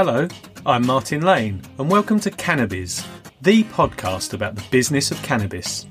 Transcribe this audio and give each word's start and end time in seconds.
Hello, 0.00 0.28
I'm 0.64 0.86
Martin 0.86 1.22
Lane, 1.22 1.60
and 1.76 1.90
welcome 1.90 2.20
to 2.20 2.30
Cannabiz, 2.30 3.04
the 3.42 3.64
podcast 3.64 4.32
about 4.32 4.54
the 4.54 4.62
business 4.70 5.10
of 5.10 5.20
cannabis. 5.24 5.88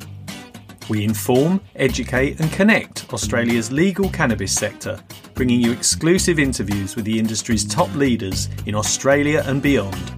We 0.87 1.03
inform, 1.03 1.59
educate, 1.75 2.39
and 2.39 2.49
connect 2.53 3.11
Australia's 3.11 3.69
legal 3.69 4.09
cannabis 4.09 4.55
sector, 4.55 4.97
bringing 5.33 5.59
you 5.59 5.73
exclusive 5.73 6.39
interviews 6.39 6.95
with 6.95 7.03
the 7.03 7.19
industry's 7.19 7.65
top 7.65 7.93
leaders 7.95 8.47
in 8.65 8.75
Australia 8.75 9.43
and 9.45 9.61
beyond. 9.61 10.13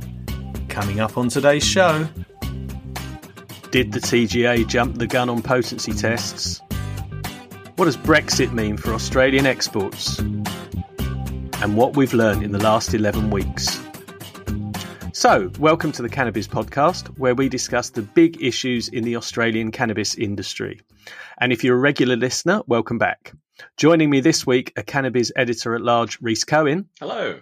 Coming 0.70 1.00
up 1.00 1.18
on 1.18 1.28
today's 1.28 1.66
show. 1.66 2.08
Did 3.72 3.92
the 3.92 4.00
TGA 4.00 4.68
jump 4.68 5.00
the 5.00 5.08
gun 5.08 5.30
on 5.32 5.42
potency 5.42 5.94
tests? 5.94 6.62
What 7.76 7.86
does 7.86 7.98
Brexit 7.98 8.54
mean 8.54 8.78
for 8.78 8.94
Australian 8.94 9.48
exports? 9.48 10.22
And 11.62 11.76
what 11.76 11.98
we've 11.98 12.14
learned 12.14 12.42
in 12.42 12.54
the 12.54 12.64
last 12.64 12.94
11 12.94 13.32
weeks. 13.32 13.82
So, 15.12 15.52
welcome 15.60 15.92
to 15.92 16.02
the 16.02 16.08
Cannabiz 16.08 16.48
Podcast, 16.48 17.08
where 17.18 17.36
we 17.36 17.50
discuss 17.50 17.90
the 17.90 18.02
big 18.02 18.42
issues 18.42 18.88
in 18.88 19.04
the 19.04 19.18
Australian 19.18 19.70
cannabis 19.70 20.16
industry. 20.16 20.80
And 21.40 21.52
if 21.52 21.62
you're 21.62 21.76
a 21.76 21.80
regular 21.80 22.16
listener, 22.16 22.62
welcome 22.68 22.98
back. 22.98 23.34
Joining 23.76 24.10
me 24.10 24.22
this 24.22 24.48
week, 24.48 24.72
a 24.78 24.84
Cannabiz 24.84 25.32
editor 25.36 25.76
at 25.76 25.82
large, 25.82 26.18
Rhys 26.22 26.46
Cohen. 26.46 26.88
Hello. 26.98 27.42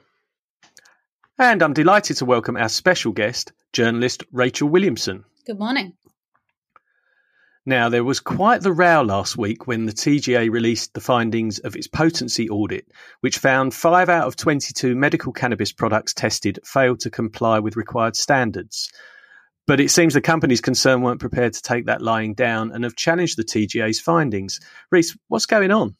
And 1.37 1.61
I'm 1.61 1.73
delighted 1.73 2.17
to 2.17 2.25
welcome 2.25 2.57
our 2.57 2.69
special 2.69 3.11
guest, 3.11 3.51
journalist 3.71 4.23
Rachel 4.31 4.67
Williamson. 4.67 5.25
Good 5.45 5.59
morning. 5.59 5.93
Now, 7.67 7.89
there 7.89 8.05
was 8.05 8.21
quite 8.21 8.61
the 8.61 8.71
row 8.71 9.01
last 9.01 9.35
week 9.35 9.67
when 9.67 9.87
the 9.87 9.91
TGA 9.91 10.49
released 10.49 10.93
the 10.93 11.01
findings 11.01 11.59
of 11.59 11.75
its 11.75 11.85
potency 11.85 12.49
audit, 12.49 12.87
which 13.19 13.39
found 13.39 13.73
5 13.73 14.07
out 14.07 14.25
of 14.25 14.37
22 14.37 14.95
medical 14.95 15.33
cannabis 15.33 15.73
products 15.73 16.13
tested 16.13 16.59
failed 16.63 17.01
to 17.01 17.09
comply 17.09 17.59
with 17.59 17.75
required 17.75 18.15
standards. 18.15 18.89
But 19.65 19.81
it 19.81 19.91
seems 19.91 20.13
the 20.13 20.21
companies 20.21 20.61
concerned 20.61 21.03
weren't 21.03 21.19
prepared 21.19 21.51
to 21.55 21.61
take 21.61 21.87
that 21.87 22.01
lying 22.01 22.35
down 22.35 22.71
and 22.71 22.85
have 22.85 22.95
challenged 22.95 23.37
the 23.37 23.43
TGA's 23.43 23.99
findings. 23.99 24.61
Rhys, 24.89 25.17
what's 25.27 25.45
going 25.45 25.71
on? 25.71 25.97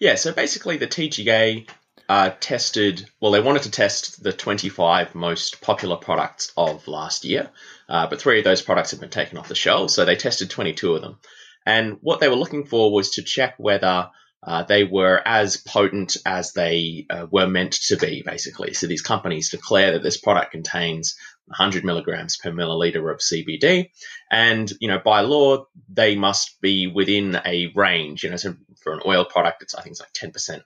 Yeah, 0.00 0.16
so 0.16 0.32
basically 0.32 0.78
the 0.78 0.88
TGA 0.88 1.68
uh, 2.08 2.30
tested, 2.40 3.08
well, 3.20 3.32
they 3.32 3.40
wanted 3.40 3.62
to 3.62 3.70
test 3.70 4.22
the 4.22 4.32
25 4.32 5.14
most 5.14 5.60
popular 5.60 5.96
products 5.96 6.52
of 6.56 6.88
last 6.88 7.24
year, 7.24 7.50
uh, 7.88 8.06
but 8.06 8.20
three 8.20 8.38
of 8.38 8.44
those 8.44 8.62
products 8.62 8.90
had 8.90 9.00
been 9.00 9.10
taken 9.10 9.38
off 9.38 9.48
the 9.48 9.54
shelves, 9.54 9.94
so 9.94 10.04
they 10.04 10.16
tested 10.16 10.50
22 10.50 10.94
of 10.94 11.02
them. 11.02 11.18
And 11.64 11.98
what 12.00 12.20
they 12.20 12.28
were 12.28 12.36
looking 12.36 12.64
for 12.64 12.92
was 12.92 13.12
to 13.12 13.22
check 13.22 13.54
whether 13.58 14.10
uh, 14.44 14.64
they 14.64 14.82
were 14.82 15.22
as 15.24 15.56
potent 15.56 16.16
as 16.26 16.52
they 16.52 17.06
uh, 17.08 17.26
were 17.30 17.46
meant 17.46 17.72
to 17.72 17.96
be, 17.96 18.22
basically. 18.26 18.74
So 18.74 18.88
these 18.88 19.02
companies 19.02 19.50
declare 19.50 19.92
that 19.92 20.02
this 20.02 20.16
product 20.16 20.50
contains 20.50 21.16
100 21.46 21.84
milligrams 21.84 22.36
per 22.36 22.50
milliliter 22.50 23.12
of 23.12 23.20
CBD, 23.20 23.90
and 24.30 24.72
you 24.80 24.88
know 24.88 24.98
by 24.98 25.20
law 25.20 25.66
they 25.88 26.16
must 26.16 26.60
be 26.60 26.88
within 26.88 27.40
a 27.44 27.70
range. 27.76 28.24
You 28.24 28.30
know, 28.30 28.36
so 28.36 28.56
for 28.82 28.94
an 28.94 29.02
oil 29.06 29.24
product, 29.24 29.62
it's 29.62 29.74
I 29.74 29.82
think 29.82 29.92
it's 29.92 30.00
like 30.00 30.12
10 30.12 30.32
percent 30.32 30.62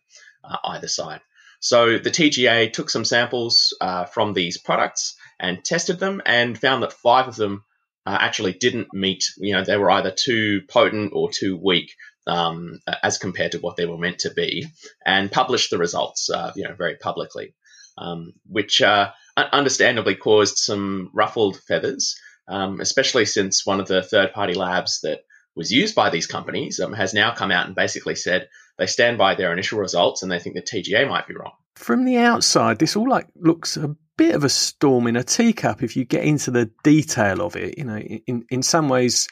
uh, 0.49 0.57
either 0.65 0.89
side. 0.89 1.21
So 1.61 1.99
the 1.99 2.11
TGA 2.11 2.73
took 2.73 2.91
some 2.91 3.05
samples 3.05 3.77
uh, 3.81 4.05
from 4.05 4.33
these 4.33 4.59
products 4.59 5.17
and 5.41 5.65
tested 5.65 5.99
them 5.99 6.23
and 6.25 6.59
found 6.59 6.83
that 6.83 6.93
five 6.93 7.29
of 7.29 7.37
them 7.37 7.65
uh, 8.05 8.17
actually 8.21 8.53
didn't 8.53 8.95
meet, 8.95 9.25
you 9.39 9.53
know, 9.53 9.65
they 9.65 9.77
were 9.77 9.91
either 9.91 10.13
too 10.13 10.63
potent 10.69 11.13
or 11.15 11.31
too 11.31 11.59
weak 11.61 11.93
um, 12.27 12.79
as 13.03 13.19
compared 13.19 13.53
to 13.53 13.59
what 13.59 13.77
they 13.77 13.87
were 13.87 13.99
meant 13.99 14.21
to 14.21 14.31
be, 14.31 14.67
and 15.05 15.31
published 15.31 15.71
the 15.71 15.79
results, 15.79 16.29
uh, 16.31 16.53
you 16.57 16.65
know, 16.65 16.75
very 16.75 16.97
publicly, 16.97 17.55
um, 17.99 18.33
which 18.49 18.83
uh, 18.83 19.11
understandably 19.37 20.15
caused 20.15 20.59
some 20.59 21.11
ruffled 21.15 21.57
feathers, 21.69 22.17
um, 22.49 22.81
especially 22.81 23.25
since 23.25 23.67
one 23.67 23.81
of 23.81 23.89
the 23.89 24.03
third 24.03 24.33
party 24.33 24.55
labs 24.55 25.01
that 25.03 25.21
was 25.55 25.73
used 25.73 25.95
by 25.95 26.11
these 26.11 26.27
companies 26.27 26.81
um, 26.81 26.93
has 26.93 27.15
now 27.15 27.35
come 27.35 27.51
out 27.51 27.67
and 27.67 27.75
basically 27.75 28.15
said 28.15 28.49
they 28.79 28.87
stand 28.87 29.19
by 29.19 29.35
their 29.35 29.53
initial 29.53 29.79
results 29.79 30.23
and 30.23 30.31
they 30.31 30.39
think 30.39 30.55
the 30.55 30.63
TGA 30.63 31.09
might 31.09 31.27
be 31.27 31.35
wrong. 31.35 31.53
From 31.75 32.05
the 32.05 32.19
outside, 32.19 32.79
this 32.79 32.97
all 32.97 33.09
like 33.09 33.29
looks 33.37 33.77
a 33.77 33.95
bit 34.17 34.35
of 34.35 34.45
a 34.45 34.49
storm 34.49 35.07
in 35.07 35.17
a 35.17 35.23
teacup 35.23 35.83
if 35.83 35.97
you 35.97 36.05
get 36.05 36.25
into 36.25 36.51
the 36.51 36.71
detail 36.83 37.43
of 37.43 37.57
it. 37.57 37.79
You 37.79 37.85
know, 37.85 37.99
in 37.99 38.45
in 38.51 38.63
some 38.63 38.89
ways, 38.89 39.29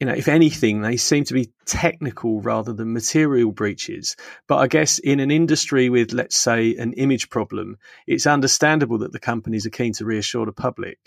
you 0.00 0.06
know, 0.06 0.12
if 0.12 0.28
anything, 0.28 0.82
they 0.82 0.96
seem 0.96 1.24
to 1.24 1.34
be 1.34 1.52
technical 1.64 2.40
rather 2.40 2.72
than 2.72 2.92
material 2.92 3.52
breaches. 3.52 4.16
But 4.46 4.58
I 4.58 4.66
guess 4.66 4.98
in 4.98 5.20
an 5.20 5.30
industry 5.30 5.88
with, 5.88 6.12
let's 6.12 6.36
say, 6.36 6.76
an 6.76 6.92
image 6.94 7.30
problem, 7.30 7.78
it's 8.06 8.26
understandable 8.26 8.98
that 8.98 9.12
the 9.12 9.18
companies 9.18 9.66
are 9.66 9.70
keen 9.70 9.92
to 9.94 10.04
reassure 10.04 10.44
the 10.44 10.52
public. 10.52 10.98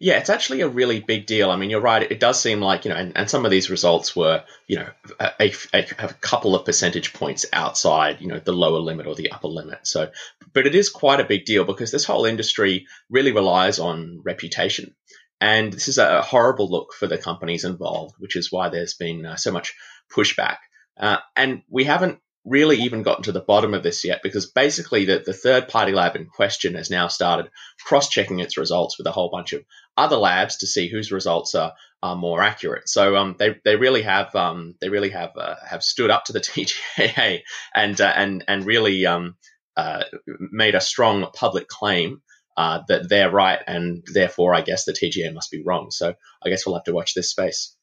Yeah, 0.00 0.18
it's 0.18 0.30
actually 0.30 0.60
a 0.60 0.68
really 0.68 1.00
big 1.00 1.26
deal. 1.26 1.50
I 1.50 1.56
mean, 1.56 1.70
you're 1.70 1.80
right. 1.80 2.02
It 2.02 2.18
does 2.18 2.40
seem 2.40 2.60
like, 2.60 2.84
you 2.84 2.90
know, 2.90 2.96
and, 2.96 3.16
and 3.16 3.30
some 3.30 3.44
of 3.44 3.50
these 3.52 3.70
results 3.70 4.14
were, 4.16 4.42
you 4.66 4.76
know, 4.76 4.88
a, 5.20 5.30
a, 5.40 5.54
a, 5.72 6.12
couple 6.14 6.56
of 6.56 6.64
percentage 6.64 7.12
points 7.12 7.46
outside, 7.52 8.20
you 8.20 8.26
know, 8.26 8.40
the 8.40 8.52
lower 8.52 8.80
limit 8.80 9.06
or 9.06 9.14
the 9.14 9.30
upper 9.30 9.46
limit. 9.46 9.86
So, 9.86 10.10
but 10.52 10.66
it 10.66 10.74
is 10.74 10.90
quite 10.90 11.20
a 11.20 11.24
big 11.24 11.44
deal 11.44 11.64
because 11.64 11.92
this 11.92 12.04
whole 12.04 12.24
industry 12.24 12.86
really 13.08 13.30
relies 13.30 13.78
on 13.78 14.20
reputation. 14.24 14.94
And 15.40 15.72
this 15.72 15.88
is 15.88 15.98
a 15.98 16.22
horrible 16.22 16.68
look 16.68 16.92
for 16.92 17.06
the 17.06 17.18
companies 17.18 17.64
involved, 17.64 18.16
which 18.18 18.34
is 18.34 18.50
why 18.50 18.70
there's 18.70 18.94
been 18.94 19.24
uh, 19.24 19.36
so 19.36 19.52
much 19.52 19.74
pushback. 20.12 20.56
Uh, 20.98 21.18
and 21.36 21.62
we 21.68 21.84
haven't 21.84 22.18
really 22.44 22.82
even 22.82 23.02
gotten 23.02 23.24
to 23.24 23.32
the 23.32 23.40
bottom 23.40 23.72
of 23.72 23.82
this 23.82 24.04
yet 24.04 24.20
because 24.22 24.50
basically 24.50 25.06
the, 25.06 25.22
the 25.24 25.32
third 25.32 25.68
party 25.68 25.92
lab 25.92 26.14
in 26.14 26.26
question 26.26 26.74
has 26.74 26.90
now 26.90 27.08
started 27.08 27.50
cross 27.84 28.08
checking 28.08 28.38
its 28.38 28.58
results 28.58 28.98
with 28.98 29.06
a 29.06 29.12
whole 29.12 29.30
bunch 29.30 29.52
of 29.54 29.64
other 29.96 30.16
labs 30.16 30.58
to 30.58 30.66
see 30.66 30.88
whose 30.88 31.10
results 31.10 31.54
are, 31.54 31.72
are 32.02 32.16
more 32.16 32.42
accurate. 32.42 32.88
So 32.88 33.16
um, 33.16 33.36
they, 33.38 33.56
they 33.64 33.76
really 33.76 34.02
have 34.02 34.34
um, 34.34 34.74
they 34.80 34.90
really 34.90 35.10
have 35.10 35.30
uh, 35.36 35.54
have 35.66 35.82
stood 35.82 36.10
up 36.10 36.24
to 36.26 36.32
the 36.32 36.40
TGA 36.40 37.40
and 37.74 38.00
uh, 38.00 38.12
and 38.14 38.44
and 38.46 38.66
really 38.66 39.06
um, 39.06 39.36
uh, 39.76 40.04
made 40.26 40.74
a 40.74 40.80
strong 40.80 41.26
public 41.34 41.66
claim 41.68 42.20
uh, 42.56 42.80
that 42.88 43.08
they're 43.08 43.30
right 43.30 43.60
and 43.66 44.04
therefore 44.12 44.54
I 44.54 44.60
guess 44.60 44.84
the 44.84 44.92
TGA 44.92 45.32
must 45.32 45.50
be 45.50 45.62
wrong. 45.64 45.90
So 45.90 46.14
I 46.44 46.48
guess 46.50 46.66
we'll 46.66 46.76
have 46.76 46.84
to 46.84 46.92
watch 46.92 47.14
this 47.14 47.30
space. 47.30 47.74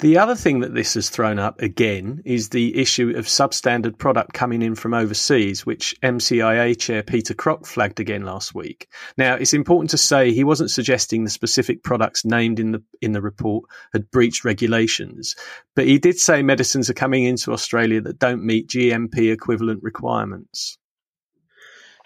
The 0.00 0.18
other 0.18 0.34
thing 0.34 0.60
that 0.60 0.74
this 0.74 0.92
has 0.92 1.08
thrown 1.08 1.38
up 1.38 1.62
again 1.62 2.20
is 2.26 2.50
the 2.50 2.76
issue 2.76 3.14
of 3.16 3.24
substandard 3.24 3.96
product 3.96 4.34
coming 4.34 4.60
in 4.60 4.74
from 4.74 4.92
overseas, 4.92 5.64
which 5.64 5.94
MCIA 6.02 6.78
chair 6.78 7.02
Peter 7.02 7.32
Crock 7.32 7.64
flagged 7.64 7.98
again 7.98 8.22
last 8.22 8.54
week. 8.54 8.88
Now, 9.16 9.36
it's 9.36 9.54
important 9.54 9.88
to 9.90 9.98
say 9.98 10.32
he 10.32 10.44
wasn't 10.44 10.70
suggesting 10.70 11.24
the 11.24 11.30
specific 11.30 11.82
products 11.82 12.26
named 12.26 12.60
in 12.60 12.72
the 12.72 12.82
in 13.00 13.12
the 13.12 13.22
report 13.22 13.64
had 13.94 14.10
breached 14.10 14.44
regulations, 14.44 15.34
but 15.74 15.86
he 15.86 15.98
did 15.98 16.18
say 16.18 16.42
medicines 16.42 16.90
are 16.90 16.94
coming 16.94 17.24
into 17.24 17.52
Australia 17.52 18.02
that 18.02 18.18
don't 18.18 18.44
meet 18.44 18.68
GMP 18.68 19.32
equivalent 19.32 19.82
requirements. 19.82 20.76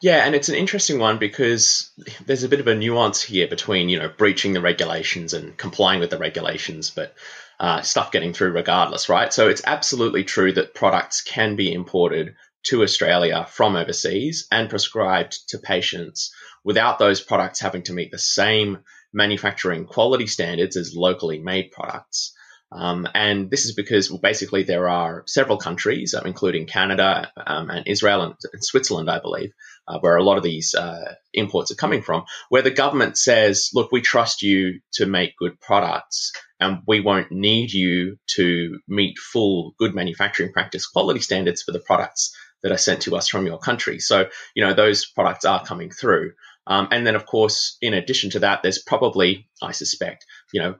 Yeah, 0.00 0.24
and 0.24 0.34
it's 0.34 0.48
an 0.48 0.54
interesting 0.54 0.98
one 0.98 1.18
because 1.18 1.90
there's 2.24 2.44
a 2.44 2.48
bit 2.48 2.60
of 2.60 2.68
a 2.68 2.74
nuance 2.74 3.20
here 3.20 3.48
between, 3.48 3.90
you 3.90 3.98
know, 3.98 4.08
breaching 4.08 4.54
the 4.54 4.60
regulations 4.60 5.34
and 5.34 5.56
complying 5.58 6.00
with 6.00 6.08
the 6.08 6.18
regulations, 6.18 6.88
but 6.88 7.14
uh, 7.60 7.82
stuff 7.82 8.10
getting 8.10 8.32
through 8.32 8.52
regardless, 8.52 9.10
right? 9.10 9.32
So 9.32 9.48
it's 9.48 9.62
absolutely 9.66 10.24
true 10.24 10.52
that 10.54 10.74
products 10.74 11.20
can 11.20 11.56
be 11.56 11.72
imported 11.72 12.34
to 12.62 12.82
Australia 12.82 13.46
from 13.48 13.76
overseas 13.76 14.46
and 14.50 14.70
prescribed 14.70 15.48
to 15.48 15.58
patients 15.58 16.34
without 16.64 16.98
those 16.98 17.20
products 17.20 17.60
having 17.60 17.82
to 17.82 17.92
meet 17.92 18.10
the 18.10 18.18
same 18.18 18.78
manufacturing 19.12 19.84
quality 19.84 20.26
standards 20.26 20.76
as 20.76 20.94
locally 20.94 21.38
made 21.38 21.70
products. 21.70 22.34
Um, 22.72 23.06
and 23.14 23.50
this 23.50 23.66
is 23.66 23.74
because 23.74 24.10
well, 24.10 24.20
basically 24.20 24.62
there 24.62 24.88
are 24.88 25.24
several 25.26 25.58
countries, 25.58 26.14
um, 26.14 26.24
including 26.24 26.66
Canada 26.66 27.30
um, 27.36 27.68
and 27.68 27.86
Israel 27.88 28.22
and, 28.22 28.34
and, 28.52 28.64
Switzerland, 28.64 29.10
I 29.10 29.18
believe, 29.18 29.50
uh, 29.88 29.98
where 29.98 30.16
a 30.16 30.22
lot 30.22 30.36
of 30.36 30.44
these 30.44 30.74
uh, 30.74 31.14
imports 31.34 31.72
are 31.72 31.76
coming 31.76 32.00
from, 32.00 32.24
where 32.48 32.62
the 32.62 32.70
government 32.70 33.18
says, 33.18 33.70
look, 33.74 33.90
we 33.90 34.00
trust 34.00 34.42
you 34.42 34.80
to 34.92 35.06
make 35.06 35.36
good 35.36 35.60
products 35.60 36.32
and 36.60 36.82
we 36.86 37.00
won't 37.00 37.32
need 37.32 37.72
you 37.72 38.16
to 38.36 38.78
meet 38.86 39.18
full 39.18 39.74
good 39.78 39.94
manufacturing 39.94 40.52
practice 40.52 40.86
quality 40.86 41.20
standards 41.20 41.62
for 41.62 41.72
the 41.72 41.80
products 41.80 42.34
that 42.62 42.72
are 42.72 42.78
sent 42.78 43.02
to 43.02 43.16
us 43.16 43.28
from 43.28 43.46
your 43.46 43.58
country. 43.58 43.98
So, 43.98 44.26
you 44.54 44.64
know, 44.64 44.74
those 44.74 45.06
products 45.06 45.44
are 45.44 45.64
coming 45.64 45.90
through. 45.90 46.32
Um, 46.66 46.88
and 46.90 47.06
then, 47.06 47.16
of 47.16 47.24
course, 47.26 47.78
in 47.80 47.94
addition 47.94 48.30
to 48.30 48.40
that, 48.40 48.62
there's 48.62 48.82
probably, 48.82 49.48
I 49.62 49.72
suspect, 49.72 50.26
you 50.52 50.60
know, 50.60 50.74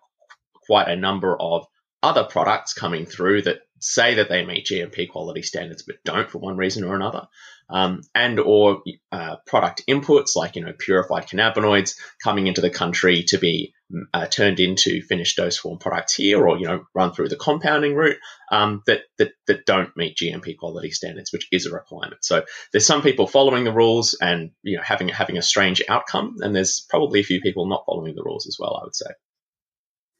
quite 0.67 0.88
a 0.88 0.97
number 0.97 1.37
of 1.41 1.67
other 2.03 2.25
products 2.25 2.75
coming 2.75 3.06
through 3.06 3.43
that 3.43 3.61
say 3.81 4.15
that 4.15 4.29
they 4.29 4.44
meet 4.44 4.67
GMP 4.67 5.09
quality 5.09 5.43
standards 5.43 5.82
but 5.82 5.97
don't 6.05 6.31
for 6.31 6.38
one 6.38 6.56
reason 6.56 6.85
or 6.85 6.94
another, 6.94 7.27
um, 7.71 8.03
and 8.15 8.38
or 8.38 8.82
uh, 9.11 9.37
product 9.47 9.82
inputs 9.88 10.37
like 10.37 10.56
you 10.56 10.65
know 10.65 10.73
purified 10.79 11.27
cannabinoids 11.27 11.97
coming 12.23 12.47
into 12.47 12.61
the 12.61 12.71
country 12.71 13.25
to 13.29 13.38
be 13.38 13.73
uh, 14.15 14.27
turned 14.27 14.61
into 14.61 15.03
finished 15.03 15.37
dose 15.37 15.59
form 15.59 15.79
products 15.79 16.15
here, 16.15 16.47
or 16.47 16.59
you 16.59 16.67
know, 16.67 16.85
run 16.95 17.13
through 17.13 17.29
the 17.29 17.37
compounding 17.37 17.95
route 17.95 18.19
um, 18.51 18.83
that, 18.87 19.03
that 19.19 19.33
that 19.47 19.67
don't 19.67 19.97
meet 19.97 20.17
GMP 20.17 20.57
quality 20.57 20.91
standards, 20.91 21.33
which 21.33 21.49
is 21.53 21.67
a 21.67 21.73
requirement. 21.73 22.25
So 22.25 22.45
there's 22.73 22.87
some 22.87 23.03
people 23.03 23.27
following 23.27 23.65
the 23.65 23.73
rules 23.73 24.17
and 24.21 24.51
you 24.63 24.77
know 24.77 24.83
having 24.83 25.09
having 25.09 25.39
a 25.39 25.43
strange 25.43 25.83
outcome, 25.89 26.37
and 26.41 26.55
there's 26.55 26.87
probably 26.89 27.21
a 27.21 27.25
few 27.25 27.41
people 27.41 27.69
not 27.69 27.85
following 27.87 28.15
the 28.15 28.25
rules 28.25 28.47
as 28.47 28.57
well. 28.59 28.79
I 28.81 28.85
would 28.85 28.97
say. 28.97 29.11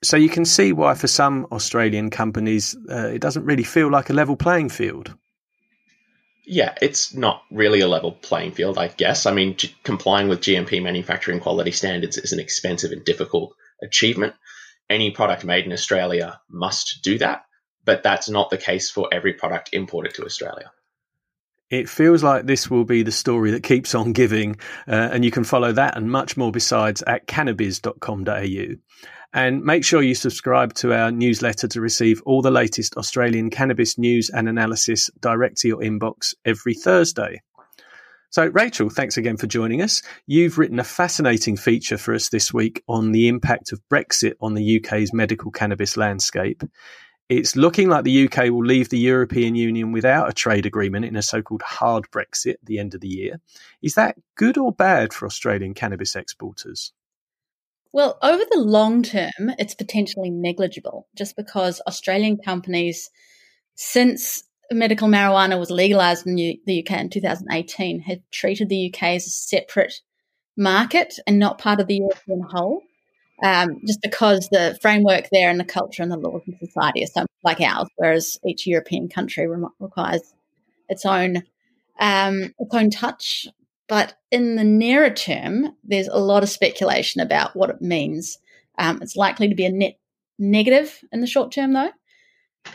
So 0.03 0.17
you 0.17 0.31
can 0.31 0.47
see 0.47 0.73
why, 0.73 0.95
for 0.95 1.09
some 1.09 1.47
Australian 1.53 2.09
companies, 2.09 2.75
uh, 2.91 3.09
it 3.09 3.21
doesn't 3.21 3.45
really 3.45 3.65
feel 3.65 3.91
like 3.91 4.09
a 4.09 4.15
level 4.15 4.35
playing 4.35 4.71
field. 4.71 5.15
Yeah, 6.47 6.75
it's 6.81 7.15
not 7.15 7.43
really 7.51 7.81
a 7.81 7.87
level 7.87 8.13
playing 8.13 8.53
field, 8.53 8.79
I 8.79 8.89
guess. 8.89 9.27
I 9.27 9.33
mean, 9.33 9.57
g- 9.57 9.75
complying 9.85 10.29
with 10.29 10.41
GMP 10.41 10.83
manufacturing 10.83 11.39
quality 11.39 11.71
standards 11.71 12.17
is 12.17 12.33
an 12.33 12.41
expensive 12.41 12.93
and 12.93 13.05
difficult 13.05 13.55
achievement. 13.83 14.35
Any 14.89 15.11
product 15.11 15.45
made 15.45 15.67
in 15.67 15.73
Australia 15.73 16.41
must 16.49 17.01
do 17.03 17.19
that, 17.19 17.43
but 17.85 18.03
that's 18.03 18.29
not 18.29 18.51
the 18.51 18.59
case 18.59 18.91
for 18.91 19.09
every 19.13 19.35
product 19.35 19.71
imported 19.73 20.15
to 20.15 20.25
Australia. 20.25 20.73
It 21.71 21.89
feels 21.89 22.25
like 22.25 22.47
this 22.47 22.69
will 22.69 22.85
be 22.85 23.05
the 23.05 23.13
story 23.13 23.53
that 23.53 23.63
keeps 23.63 23.95
on 23.95 24.13
giving, 24.13 24.57
uh, 24.89 25.11
and 25.13 25.25
you 25.25 25.31
can 25.31 25.45
follow 25.45 25.71
that 25.73 25.97
and 25.97 26.11
much 26.11 26.37
more 26.37 26.51
besides 26.51 27.03
at 27.07 27.29
cannabiz.com.au. 27.29 28.75
And 29.33 29.63
make 29.63 29.85
sure 29.85 30.03
you 30.03 30.17
subscribe 30.17 30.75
to 30.75 30.93
our 30.93 31.13
newsletter 31.13 31.69
to 31.69 31.81
receive 31.81 32.21
all 32.27 32.43
the 32.43 32.51
latest 32.51 32.97
Australian 32.97 33.51
cannabis 33.51 33.97
news 33.97 34.29
and 34.29 34.49
analysis 34.49 35.09
direct 35.21 35.59
to 35.59 35.69
your 35.69 35.79
inbox 35.79 36.35
every 36.45 36.75
Thursday. 36.75 37.41
So, 38.31 38.47
Rachel, 38.47 38.89
thanks 38.91 39.17
again 39.17 39.37
for 39.37 39.49
joining 39.49 39.83
us. 39.83 40.03
You've 40.27 40.57
written 40.57 40.79
a 40.79 40.85
fascinating 40.85 41.57
feature 41.57 41.99
for 41.99 42.15
us 42.15 42.29
this 42.29 42.55
week 42.55 42.81
on 42.89 43.11
the 43.11 43.27
impact 43.27 43.73
of 43.73 43.81
Brexit 43.93 44.35
on 44.41 44.55
the 44.55 44.81
UK's 44.81 45.13
medical 45.13 45.51
cannabis 45.51 45.97
landscape. 45.97 46.63
It's 47.29 47.57
looking 47.57 47.89
like 47.89 48.05
the 48.05 48.27
UK 48.27 48.51
will 48.51 48.65
leave 48.65 48.89
the 48.89 49.01
European 49.01 49.57
Union 49.57 49.91
without 49.91 50.29
a 50.29 50.33
trade 50.33 50.65
agreement 50.65 51.07
in 51.07 51.17
a 51.17 51.23
so 51.23 51.43
called 51.43 51.63
hard 51.63 52.09
Brexit 52.13 52.55
at 52.55 52.65
the 52.65 52.79
end 52.79 52.95
of 52.95 53.01
the 53.01 53.09
year. 53.09 53.41
Is 53.83 53.95
that 53.95 54.17
good 54.37 54.57
or 54.57 54.71
bad 54.71 55.13
for 55.13 55.27
Australian 55.27 55.75
cannabis 55.75 56.15
exporters? 56.15 56.93
Well, 57.93 58.17
over 58.23 58.45
the 58.49 58.61
long 58.61 59.03
term, 59.03 59.51
it's 59.59 59.75
potentially 59.75 60.31
negligible 60.31 61.09
just 61.17 61.35
because 61.35 61.81
Australian 61.89 62.39
companies, 62.39 63.11
since 63.75 64.45
medical 64.75 65.09
marijuana 65.09 65.59
was 65.59 65.71
legalized 65.71 66.27
in 66.27 66.37
the 66.37 66.61
UK 66.67 67.01
in 67.01 67.11
2018, 67.11 68.01
have 68.01 68.19
treated 68.31 68.69
the 68.69 68.93
UK 68.93 69.03
as 69.15 69.27
a 69.27 69.31
separate 69.31 69.95
market 70.57 71.15
and 71.27 71.39
not 71.39 71.59
part 71.59 71.81
of 71.81 71.87
the 71.87 71.97
European 71.97 72.43
whole. 72.43 72.83
Um, 73.43 73.81
just 73.87 74.03
because 74.03 74.49
the 74.51 74.79
framework 74.83 75.29
there 75.33 75.49
and 75.49 75.59
the 75.59 75.65
culture 75.65 76.03
and 76.03 76.13
the 76.13 76.19
laws 76.19 76.43
and 76.47 76.59
society 76.59 77.03
are 77.03 77.07
so 77.07 77.25
like 77.43 77.61
ours, 77.63 77.89
whereas 77.97 78.39
each 78.47 78.67
European 78.67 79.09
country 79.09 79.47
re- 79.47 79.67
requires 79.79 80.35
its 80.91 81.07
own 81.07 81.43
um, 81.99 82.53
its 82.59 82.75
own 82.75 82.91
touch 82.91 83.49
but 83.91 84.15
in 84.31 84.55
the 84.55 84.63
nearer 84.63 85.11
term, 85.11 85.75
there's 85.83 86.07
a 86.07 86.17
lot 86.17 86.45
of 86.45 86.49
speculation 86.49 87.21
about 87.21 87.57
what 87.57 87.71
it 87.71 87.83
means. 87.83 88.39
Um, 88.79 89.03
it's 89.03 89.17
likely 89.17 89.49
to 89.49 89.55
be 89.57 89.65
a 89.67 89.73
net 89.73 89.99
negative 90.39 91.01
in 91.11 91.21
the 91.21 91.27
short 91.27 91.51
term, 91.51 91.73
though. 91.73 91.91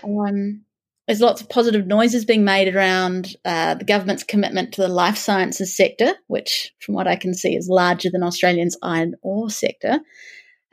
Um, 0.04 0.66
there's 1.08 1.22
lots 1.22 1.42
of 1.42 1.50
positive 1.50 1.86
noises 1.86 2.26
being 2.26 2.44
made 2.44 2.74
around 2.74 3.36
uh, 3.46 3.76
the 3.76 3.86
government's 3.86 4.24
commitment 4.24 4.74
to 4.74 4.82
the 4.82 4.88
life 4.88 5.18
sciences 5.18 5.76
sector, 5.76 6.14
which, 6.28 6.74
from 6.80 6.96
what 6.96 7.08
I 7.08 7.16
can 7.16 7.34
see, 7.34 7.56
is 7.56 7.70
larger 7.70 8.10
than 8.10 8.24
Australia's 8.24 8.78
iron 8.82 9.16
ore 9.22 9.50
sector. 9.50 10.00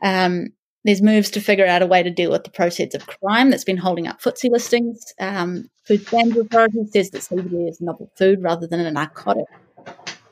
Um, 0.02 0.49
there's 0.84 1.02
moves 1.02 1.31
to 1.31 1.40
figure 1.40 1.67
out 1.67 1.82
a 1.82 1.87
way 1.87 2.02
to 2.02 2.11
deal 2.11 2.31
with 2.31 2.44
the 2.44 2.50
proceeds 2.50 2.94
of 2.94 3.06
crime 3.06 3.50
that's 3.50 3.64
been 3.64 3.76
holding 3.76 4.08
up 4.08 4.20
FTSE 4.20 4.50
listings. 4.50 5.12
Um, 5.20 5.69
Food 5.84 6.06
Standards 6.06 6.46
Authority 6.46 6.87
says 6.87 7.11
that 7.11 7.23
CBD 7.23 7.69
is 7.69 7.81
novel 7.81 8.11
food 8.17 8.43
rather 8.43 8.67
than 8.67 8.81
a 8.81 8.90
narcotic. 8.90 9.44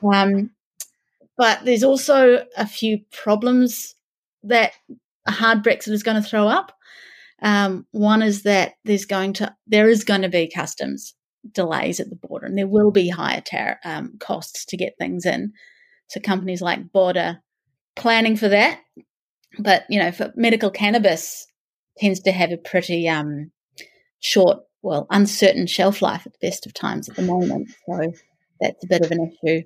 Um, 0.03 0.49
but 1.37 1.63
there's 1.63 1.83
also 1.83 2.45
a 2.57 2.67
few 2.67 2.99
problems 3.11 3.95
that 4.43 4.73
a 5.27 5.31
hard 5.31 5.63
Brexit 5.63 5.89
is 5.89 6.03
going 6.03 6.21
to 6.21 6.27
throw 6.27 6.47
up. 6.47 6.77
Um, 7.41 7.87
one 7.91 8.21
is 8.21 8.43
that 8.43 8.73
there's 8.85 9.05
going 9.05 9.33
to 9.33 9.55
there 9.67 9.89
is 9.89 10.03
going 10.03 10.21
to 10.21 10.29
be 10.29 10.51
customs 10.53 11.15
delays 11.51 11.99
at 11.99 12.09
the 12.09 12.15
border, 12.15 12.45
and 12.45 12.57
there 12.57 12.67
will 12.67 12.91
be 12.91 13.09
higher 13.09 13.41
tar- 13.41 13.79
um, 13.83 14.17
costs 14.19 14.65
to 14.65 14.77
get 14.77 14.93
things 14.97 15.25
in. 15.25 15.53
So 16.07 16.19
companies 16.19 16.61
like 16.61 16.91
Border 16.91 17.39
planning 17.95 18.35
for 18.35 18.49
that. 18.49 18.79
But 19.59 19.85
you 19.89 19.99
know, 19.99 20.11
for 20.11 20.31
medical 20.35 20.69
cannabis 20.69 21.47
tends 21.97 22.21
to 22.21 22.31
have 22.31 22.51
a 22.51 22.57
pretty 22.57 23.07
um, 23.09 23.51
short, 24.19 24.59
well, 24.81 25.07
uncertain 25.09 25.67
shelf 25.67 26.01
life 26.01 26.25
at 26.25 26.33
the 26.33 26.47
best 26.47 26.65
of 26.65 26.73
times 26.73 27.09
at 27.09 27.15
the 27.15 27.21
moment. 27.21 27.69
So 27.87 28.13
that's 28.59 28.83
a 28.83 28.87
bit 28.87 29.03
of 29.03 29.11
an 29.11 29.31
issue 29.43 29.63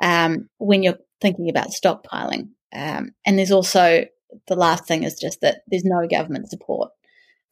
um, 0.00 0.48
when 0.58 0.82
you're 0.82 0.98
thinking 1.20 1.48
about 1.48 1.68
stockpiling. 1.68 2.50
Um, 2.72 3.12
and 3.24 3.38
there's 3.38 3.50
also 3.50 4.04
the 4.48 4.56
last 4.56 4.86
thing 4.86 5.02
is 5.02 5.18
just 5.18 5.40
that 5.40 5.62
there's 5.68 5.84
no 5.84 6.06
government 6.06 6.50
support 6.50 6.90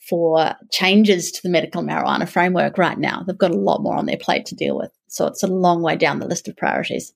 for 0.09 0.55
changes 0.71 1.33
to 1.33 1.43
the 1.43 1.49
medical 1.49 1.83
marijuana 1.83 2.29
framework 2.29 2.79
right 2.79 2.99
now. 2.99 3.23
They've 3.27 3.37
got 3.39 3.51
a 3.51 3.57
lot 3.59 3.83
more 3.83 3.97
on 3.97 4.07
their 4.07 4.19
plate 4.19 4.47
to 4.47 4.55
deal 4.55 4.77
with. 4.77 4.91
So 5.09 5.27
it's 5.27 5.43
a 5.43 5.49
long 5.49 5.83
way 5.83 5.97
down 5.97 6.19
the 6.19 6.27
list 6.27 6.49
of 6.49 6.57
priorities. 6.57 7.13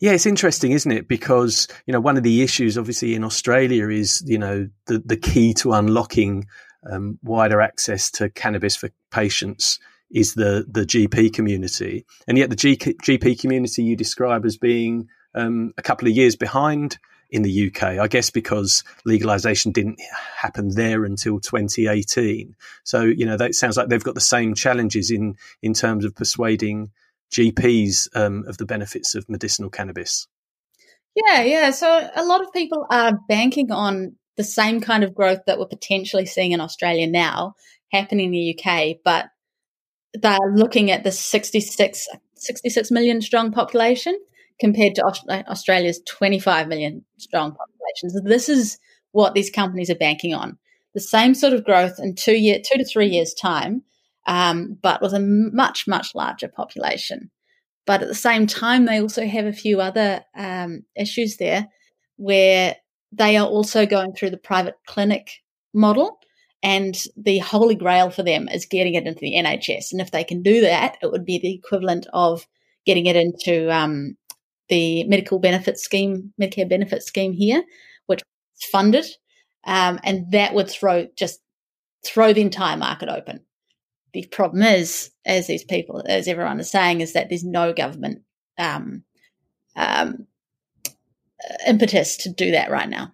Yeah, 0.00 0.12
it's 0.12 0.26
interesting, 0.26 0.72
isn't 0.72 0.90
it? 0.90 1.08
Because, 1.08 1.68
you 1.86 1.92
know, 1.92 2.00
one 2.00 2.16
of 2.16 2.22
the 2.22 2.42
issues 2.42 2.76
obviously 2.76 3.14
in 3.14 3.24
Australia 3.24 3.88
is, 3.88 4.22
you 4.26 4.38
know, 4.38 4.68
the, 4.86 4.98
the 4.98 5.16
key 5.16 5.54
to 5.54 5.72
unlocking 5.72 6.46
um, 6.90 7.18
wider 7.22 7.60
access 7.60 8.10
to 8.12 8.28
cannabis 8.28 8.76
for 8.76 8.90
patients 9.10 9.78
is 10.10 10.34
the 10.34 10.66
the 10.70 10.84
GP 10.84 11.32
community, 11.32 12.04
and 12.28 12.36
yet 12.36 12.50
the 12.50 12.56
G- 12.56 12.76
GP 12.76 13.40
community 13.40 13.82
you 13.82 13.96
describe 13.96 14.44
as 14.44 14.56
being 14.56 15.08
um, 15.34 15.72
a 15.78 15.82
couple 15.82 16.06
of 16.06 16.14
years 16.14 16.36
behind 16.36 16.98
in 17.30 17.42
the 17.42 17.68
UK. 17.68 17.82
I 17.98 18.08
guess 18.08 18.30
because 18.30 18.84
legalization 19.04 19.72
didn't 19.72 20.00
happen 20.36 20.74
there 20.74 21.04
until 21.04 21.40
2018. 21.40 22.54
So 22.84 23.02
you 23.02 23.26
know 23.26 23.36
that 23.36 23.54
sounds 23.54 23.76
like 23.76 23.88
they've 23.88 24.02
got 24.02 24.14
the 24.14 24.20
same 24.20 24.54
challenges 24.54 25.10
in 25.10 25.36
in 25.62 25.74
terms 25.74 26.04
of 26.04 26.14
persuading 26.14 26.90
GPs 27.32 28.08
um, 28.14 28.44
of 28.46 28.58
the 28.58 28.66
benefits 28.66 29.14
of 29.14 29.28
medicinal 29.28 29.70
cannabis. 29.70 30.26
Yeah, 31.14 31.42
yeah. 31.42 31.70
So 31.70 32.10
a 32.14 32.24
lot 32.24 32.42
of 32.42 32.52
people 32.52 32.86
are 32.90 33.18
banking 33.28 33.70
on 33.70 34.16
the 34.36 34.44
same 34.44 34.80
kind 34.80 35.04
of 35.04 35.14
growth 35.14 35.40
that 35.46 35.58
we're 35.58 35.66
potentially 35.66 36.26
seeing 36.26 36.52
in 36.52 36.60
Australia 36.60 37.06
now 37.06 37.54
happening 37.92 38.26
in 38.26 38.30
the 38.32 38.58
UK, 38.58 38.96
but 39.04 39.26
they're 40.14 40.38
looking 40.52 40.90
at 40.90 41.04
the 41.04 41.12
66, 41.12 42.08
66 42.34 42.90
million 42.90 43.20
strong 43.20 43.52
population 43.52 44.18
compared 44.60 44.94
to 44.94 45.04
Australia's 45.48 46.00
25 46.08 46.68
million 46.68 47.04
strong 47.18 47.52
population. 47.52 48.10
So 48.10 48.20
this 48.24 48.48
is 48.48 48.78
what 49.12 49.34
these 49.34 49.50
companies 49.50 49.90
are 49.90 49.96
banking 49.96 50.34
on. 50.34 50.58
The 50.94 51.00
same 51.00 51.34
sort 51.34 51.52
of 51.52 51.64
growth 51.64 51.98
in 51.98 52.14
two 52.14 52.36
year, 52.36 52.58
two 52.58 52.78
to 52.78 52.84
three 52.84 53.08
years 53.08 53.34
time, 53.34 53.82
um, 54.26 54.78
but 54.80 55.02
with 55.02 55.12
a 55.12 55.20
much, 55.20 55.86
much 55.86 56.14
larger 56.14 56.48
population. 56.48 57.30
But 57.86 58.02
at 58.02 58.08
the 58.08 58.14
same 58.14 58.46
time, 58.46 58.86
they 58.86 59.00
also 59.00 59.26
have 59.26 59.44
a 59.44 59.52
few 59.52 59.80
other 59.80 60.22
um, 60.36 60.84
issues 60.96 61.36
there 61.36 61.68
where 62.16 62.76
they 63.12 63.36
are 63.36 63.46
also 63.46 63.86
going 63.86 64.14
through 64.14 64.30
the 64.30 64.36
private 64.36 64.76
clinic 64.86 65.30
model 65.72 66.18
and 66.62 66.96
the 67.16 67.38
holy 67.38 67.74
grail 67.74 68.10
for 68.10 68.22
them 68.22 68.48
is 68.48 68.64
getting 68.64 68.94
it 68.94 69.06
into 69.06 69.20
the 69.20 69.34
NHS. 69.34 69.92
And 69.92 70.00
if 70.00 70.10
they 70.10 70.24
can 70.24 70.42
do 70.42 70.62
that, 70.62 70.96
it 71.02 71.10
would 71.10 71.26
be 71.26 71.38
the 71.38 71.54
equivalent 71.54 72.06
of 72.12 72.46
getting 72.86 73.06
it 73.06 73.16
into 73.16 73.70
um, 73.70 74.16
the 74.68 75.04
medical 75.04 75.38
benefit 75.38 75.78
scheme, 75.78 76.32
Medicare 76.40 76.68
benefit 76.68 77.02
scheme 77.02 77.32
here, 77.32 77.62
which 78.06 78.20
is 78.20 78.68
funded, 78.70 79.06
um, 79.64 79.98
and 80.04 80.30
that 80.32 80.54
would 80.54 80.70
throw 80.70 81.06
just 81.16 81.40
throw 82.04 82.32
the 82.32 82.42
entire 82.42 82.76
market 82.76 83.08
open. 83.08 83.40
The 84.12 84.26
problem 84.26 84.62
is, 84.62 85.10
as 85.24 85.46
these 85.46 85.64
people, 85.64 86.02
as 86.06 86.28
everyone 86.28 86.60
is 86.60 86.70
saying, 86.70 87.00
is 87.00 87.14
that 87.14 87.28
there's 87.28 87.44
no 87.44 87.72
government 87.72 88.22
um, 88.58 89.04
um 89.76 90.26
impetus 91.66 92.16
to 92.18 92.30
do 92.30 92.52
that 92.52 92.70
right 92.70 92.88
now. 92.88 93.13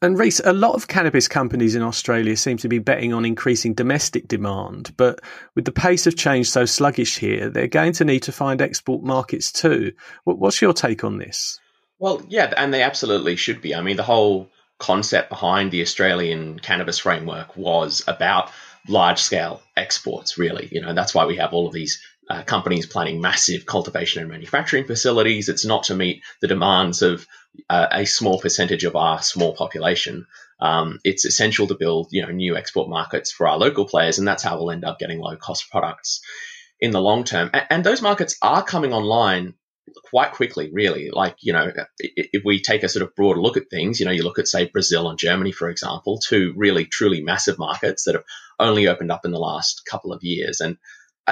And 0.00 0.16
Rhys, 0.16 0.40
a 0.44 0.52
lot 0.52 0.74
of 0.74 0.86
cannabis 0.86 1.26
companies 1.26 1.74
in 1.74 1.82
Australia 1.82 2.36
seem 2.36 2.56
to 2.58 2.68
be 2.68 2.78
betting 2.78 3.12
on 3.12 3.24
increasing 3.24 3.74
domestic 3.74 4.28
demand, 4.28 4.94
but 4.96 5.20
with 5.56 5.64
the 5.64 5.72
pace 5.72 6.06
of 6.06 6.16
change 6.16 6.48
so 6.48 6.66
sluggish 6.66 7.18
here, 7.18 7.50
they're 7.50 7.66
going 7.66 7.92
to 7.94 8.04
need 8.04 8.22
to 8.24 8.32
find 8.32 8.62
export 8.62 9.02
markets 9.02 9.50
too. 9.50 9.92
What's 10.22 10.62
your 10.62 10.72
take 10.72 11.02
on 11.02 11.18
this? 11.18 11.58
Well, 11.98 12.22
yeah, 12.28 12.52
and 12.56 12.72
they 12.72 12.82
absolutely 12.82 13.34
should 13.34 13.60
be. 13.60 13.74
I 13.74 13.80
mean, 13.80 13.96
the 13.96 14.04
whole 14.04 14.50
concept 14.78 15.30
behind 15.30 15.72
the 15.72 15.82
Australian 15.82 16.60
cannabis 16.60 17.00
framework 17.00 17.56
was 17.56 18.04
about 18.06 18.52
large 18.86 19.18
scale 19.18 19.60
exports, 19.76 20.38
really. 20.38 20.68
You 20.70 20.80
know, 20.80 20.94
that's 20.94 21.14
why 21.14 21.26
we 21.26 21.38
have 21.38 21.52
all 21.52 21.66
of 21.66 21.72
these 21.72 22.00
uh, 22.30 22.42
companies 22.42 22.86
planning 22.86 23.20
massive 23.20 23.66
cultivation 23.66 24.22
and 24.22 24.30
manufacturing 24.30 24.84
facilities. 24.84 25.48
It's 25.48 25.64
not 25.64 25.84
to 25.84 25.96
meet 25.96 26.22
the 26.40 26.46
demands 26.46 27.02
of 27.02 27.26
a, 27.68 28.04
small 28.04 28.38
percentage 28.40 28.84
of 28.84 28.96
our 28.96 29.22
small 29.22 29.54
population, 29.54 30.26
um, 30.60 30.98
it's 31.04 31.24
essential 31.24 31.66
to 31.68 31.74
build 31.74 32.08
you 32.10 32.22
know 32.22 32.32
new 32.32 32.56
export 32.56 32.88
markets 32.88 33.32
for 33.32 33.46
our 33.48 33.58
local 33.58 33.86
players, 33.86 34.18
and 34.18 34.26
that's 34.26 34.42
how 34.42 34.56
we'll 34.56 34.70
end 34.70 34.84
up 34.84 34.98
getting 34.98 35.20
low 35.20 35.36
cost 35.36 35.70
products 35.70 36.20
in 36.80 36.90
the 36.90 37.00
long 37.00 37.24
term. 37.24 37.50
And, 37.52 37.66
and 37.70 37.84
those 37.84 38.02
markets 38.02 38.36
are 38.42 38.62
coming 38.62 38.92
online 38.92 39.54
quite 40.04 40.32
quickly, 40.32 40.70
really. 40.72 41.10
Like, 41.10 41.36
you 41.40 41.52
know, 41.52 41.72
if 41.98 42.42
we 42.44 42.60
take 42.60 42.82
a 42.82 42.88
sort 42.88 43.02
of 43.02 43.14
broad 43.14 43.38
look 43.38 43.56
at 43.56 43.70
things, 43.70 44.00
you 44.00 44.06
know, 44.06 44.12
you 44.12 44.22
look 44.22 44.38
at, 44.38 44.48
say, 44.48 44.66
Brazil 44.66 45.08
and 45.08 45.18
Germany, 45.18 45.52
for 45.52 45.68
example, 45.68 46.18
two 46.18 46.52
really, 46.56 46.84
truly 46.84 47.22
massive 47.22 47.58
markets 47.58 48.04
that 48.04 48.14
have 48.14 48.24
only 48.58 48.88
opened 48.88 49.10
up 49.10 49.24
in 49.24 49.30
the 49.30 49.38
last 49.38 49.82
couple 49.86 50.12
of 50.12 50.22
years. 50.22 50.60
And, 50.60 50.76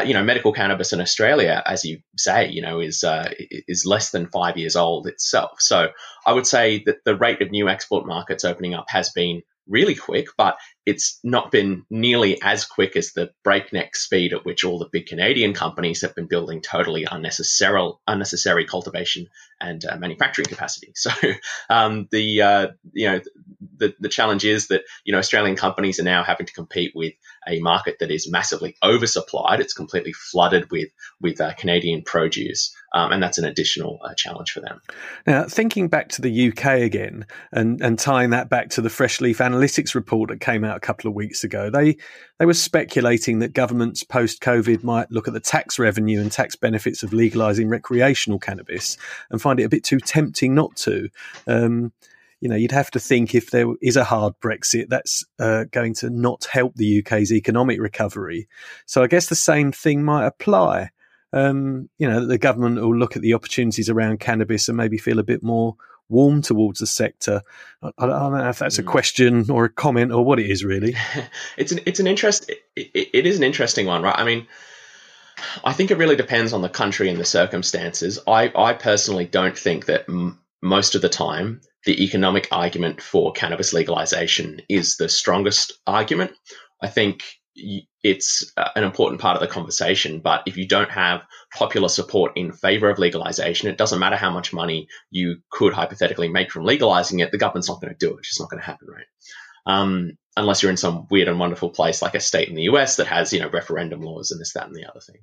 you 0.05 0.15
know, 0.15 0.25
medical 0.25 0.53
cannabis 0.53 0.93
in 0.93 1.01
Australia, 1.01 1.63
as 1.65 1.85
you 1.85 2.01
say, 2.17 2.49
you 2.49 2.63
know, 2.63 2.81
is 2.81 3.05
uh, 3.05 3.31
is 3.69 3.87
less 3.87 4.11
than 4.11 4.29
five 4.29 4.57
years 4.57 4.77
old 4.77 5.07
itself. 5.07 5.61
So 5.61 5.89
I 6.25 6.33
would 6.33 6.47
say 6.47 6.83
that 6.87 7.05
the 7.05 7.17
rate 7.17 7.43
of 7.43 7.51
new 7.51 7.69
export 7.69 8.07
markets 8.07 8.45
opening 8.45 8.75
up 8.75 8.87
has 8.89 9.11
been 9.11 9.43
really 9.69 9.95
quick, 9.95 10.29
but 10.37 10.57
it's 10.85 11.19
not 11.25 11.51
been 11.51 11.85
nearly 11.91 12.41
as 12.41 12.65
quick 12.65 12.97
as 12.97 13.13
the 13.13 13.31
breakneck 13.43 13.97
speed 13.97 14.33
at 14.33 14.45
which 14.45 14.65
all 14.65 14.79
the 14.79 14.89
big 14.93 15.07
Canadian 15.07 15.53
companies 15.53 16.03
have 16.03 16.15
been 16.15 16.29
building 16.29 16.61
totally 16.61 17.07
unnecessary, 17.11 17.91
unnecessary 18.07 18.65
cultivation 18.65 19.27
and 19.61 19.85
uh, 19.85 19.97
manufacturing 19.97 20.47
capacity. 20.47 20.93
So 21.07 21.11
um, 21.69 22.09
the 22.11 22.43
uh, 22.43 22.67
you 22.93 23.11
know 23.11 23.21
the 23.79 23.95
the 24.01 24.09
challenge 24.09 24.45
is 24.45 24.69
that 24.69 24.83
you 25.05 25.13
know 25.13 25.19
Australian 25.19 25.57
companies 25.57 25.99
are 25.99 26.05
now 26.05 26.23
having 26.23 26.47
to 26.47 26.53
compete 26.53 26.93
with 26.95 27.15
a 27.49 27.61
market 27.61 27.99
that 28.01 28.11
is 28.11 28.31
massively 28.31 28.77
oversupplied. 28.83 29.61
It's 29.61 29.73
completely 29.75 30.13
flooded 30.13 30.71
with 30.71 30.89
with 31.21 31.41
uh, 31.41 31.55
Canadian 31.55 32.03
produce, 32.03 32.75
um, 32.95 33.13
and 33.13 33.23
that's 33.23 33.39
an 33.39 33.45
additional 33.45 34.01
uh, 34.05 34.15
challenge 34.15 34.53
for 34.53 34.61
them. 34.61 34.81
Now, 35.27 35.45
thinking 35.45 35.89
back 35.89 36.09
to 36.11 36.23
the 36.23 36.49
UK 36.49 36.81
again, 36.81 37.27
and 37.53 37.81
and 37.81 37.99
tying 37.99 38.31
that 38.31 38.49
back 38.49 38.71
to 38.71 38.81
the 38.81 38.91
Fresh 38.91 39.21
Leaf 39.21 39.39
Analytics 39.39 39.95
report 39.95 40.31
that 40.31 40.41
came 40.41 40.65
out 40.65 40.77
a 40.77 40.81
couple 40.81 41.09
of 41.09 41.15
weeks 41.15 41.45
ago, 41.45 41.71
they 41.71 41.97
they 42.39 42.47
were 42.47 42.55
speculating 42.55 43.39
that 43.41 43.53
governments 43.53 44.03
post 44.03 44.41
COVID 44.43 44.83
might 44.83 45.11
look 45.11 45.29
at 45.29 45.35
the 45.35 45.41
tax 45.41 45.79
revenue 45.79 46.21
and 46.21 46.31
tax 46.31 46.57
benefits 46.57 47.03
of 47.03 47.11
legalising 47.11 47.71
recreational 47.71 48.39
cannabis 48.39 48.97
and 49.31 49.41
find 49.41 49.61
it 49.61 49.65
a 49.65 49.69
bit 49.69 49.85
too 49.85 50.01
tempting 50.01 50.55
not 50.55 50.77
to. 50.77 51.09
Um, 51.47 51.93
you 52.41 52.49
know, 52.49 52.57
you'd 52.57 52.73
have 52.73 52.91
to 52.93 53.01
think 53.01 53.35
if 53.35 53.51
there 53.51 53.67
is 53.81 53.97
a 53.97 54.05
hard 54.05 54.35
Brexit, 54.41 54.89
that's 54.89 55.25
uh, 55.39 55.65
going 55.71 55.95
to 55.95 56.11
not 56.11 56.47
help 56.51 56.75
the 56.75 57.01
UK's 57.01 57.33
economic 57.33 57.81
recovery. 57.81 58.49
So 58.85 59.03
I 59.03 59.07
guess 59.07 59.29
the 59.29 59.35
same 59.35 59.73
thing 59.73 60.05
might 60.05 60.27
apply. 60.27 60.91
Um, 61.33 61.89
you 61.99 62.09
know, 62.09 62.27
the 62.27 62.39
government 62.39 62.81
will 62.81 62.97
look 62.97 63.17
at 63.17 63.23
the 63.23 63.35
opportunities 63.35 63.89
around 63.89 64.21
cannabis 64.21 64.69
and 64.69 64.77
maybe 64.77 64.99
feel 64.99 65.19
a 65.19 65.25
bit 65.25 65.43
more 65.43 65.77
warm 66.09 66.43
towards 66.43 66.81
the 66.81 66.87
sector. 66.87 67.43
I, 67.83 67.91
I 67.99 68.07
don't 68.07 68.33
know 68.33 68.49
if 68.49 68.59
that's 68.59 68.79
a 68.79 68.83
hmm. 68.83 68.89
question 68.89 69.51
or 69.51 69.65
a 69.65 69.71
comment 69.71 70.13
or 70.13 70.25
what 70.25 70.39
it 70.39 70.51
is 70.51 70.65
really. 70.65 70.95
it's 71.57 71.73
an 71.73 71.81
it's 71.87 72.01
an 72.01 72.07
interest. 72.07 72.51
It, 72.77 72.91
it 72.95 73.27
is 73.27 73.39
an 73.39 73.45
interesting 73.45 73.87
one, 73.87 74.03
right? 74.03 74.19
I 74.19 74.25
mean. 74.25 74.47
I 75.63 75.75
think 75.75 75.91
it 75.91 75.99
really 75.99 76.17
depends 76.17 76.55
on 76.55 76.63
the 76.63 76.69
country 76.71 77.11
and 77.11 77.21
the 77.21 77.25
circumstances. 77.27 78.19
I, 78.27 78.51
I 78.57 78.73
personally 78.73 79.27
don't 79.27 79.57
think 79.57 79.85
that 79.85 80.07
m- 80.09 80.39
most 80.63 80.95
of 80.95 81.03
the 81.03 81.09
time 81.09 81.61
the 81.85 82.05
economic 82.05 82.49
argument 82.51 83.01
for 83.01 83.33
cannabis 83.33 83.73
legalization 83.73 84.61
is 84.69 84.97
the 84.97 85.09
strongest 85.09 85.75
argument. 85.87 86.33
I 86.83 86.89
think 86.89 87.23
it's 88.03 88.53
uh, 88.57 88.69
an 88.77 88.85
important 88.85 89.21
part 89.21 89.37
of 89.37 89.41
the 89.41 89.53
conversation, 89.53 90.21
but 90.21 90.43
if 90.47 90.57
you 90.57 90.69
don't 90.69 90.91
have 90.91 91.23
popular 91.55 91.89
support 91.89 92.33
in 92.37 92.53
favor 92.53 92.91
of 92.91 92.99
legalization, 92.99 93.69
it 93.69 93.79
doesn't 93.79 93.99
matter 93.99 94.17
how 94.17 94.31
much 94.31 94.53
money 94.53 94.89
you 95.11 95.37
could 95.51 95.73
hypothetically 95.73 96.29
make 96.29 96.51
from 96.51 96.65
legalizing 96.65 97.21
it, 97.21 97.31
the 97.31 97.39
government's 97.39 97.69
not 97.69 97.81
going 97.81 97.95
to 97.95 98.07
do 98.07 98.15
it. 98.15 98.19
It's 98.19 98.29
just 98.29 98.41
not 98.41 98.51
going 98.51 98.61
to 98.61 98.67
happen, 98.67 98.89
right? 98.89 99.07
Um, 99.67 100.19
unless 100.37 100.63
you're 100.63 100.71
in 100.71 100.77
some 100.77 101.07
weird 101.11 101.29
and 101.29 101.41
wonderful 101.41 101.71
place 101.71 102.03
like 102.03 102.15
a 102.15 102.21
state 102.21 102.49
in 102.49 102.55
the 102.55 102.65
US 102.65 102.97
that 102.97 103.07
has, 103.07 103.33
you 103.33 103.41
know, 103.41 103.49
referendum 103.49 104.03
laws 104.03 104.31
and 104.31 104.41
this, 104.41 104.53
that, 104.53 104.67
and 104.67 104.77
the 104.77 104.89
other 104.89 105.01
thing. 105.01 105.17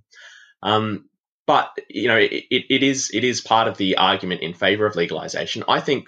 Um, 0.64 1.10
but 1.46 1.78
you 1.90 2.08
know, 2.08 2.18
it, 2.18 2.46
it 2.50 2.84
is 2.84 3.12
it 3.14 3.24
is 3.24 3.42
part 3.42 3.68
of 3.68 3.78
the 3.78 3.98
argument 3.98 4.42
in 4.42 4.54
favor 4.54 4.86
of 4.86 4.96
legalization. 4.96 5.64
I 5.68 5.80
think 5.82 6.06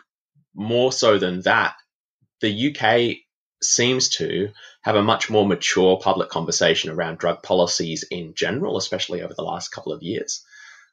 more 0.54 0.92
so 0.92 1.18
than 1.20 1.42
that, 1.42 1.75
the 2.42 2.75
UK 2.75 3.18
seems 3.62 4.10
to 4.10 4.50
have 4.82 4.96
a 4.96 5.04
much 5.04 5.30
more 5.30 5.46
mature 5.46 6.00
public 6.01 6.30
conversation 6.30 6.92
around 6.92 7.18
drug 7.18 7.42
policies 7.44 8.06
in 8.10 8.34
general, 8.36 8.77
especially 8.77 9.22
over 9.22 9.34
the 9.34 9.44
last 9.44 9.70
couple 9.70 9.92
of 9.92 10.04
years. 10.04 10.44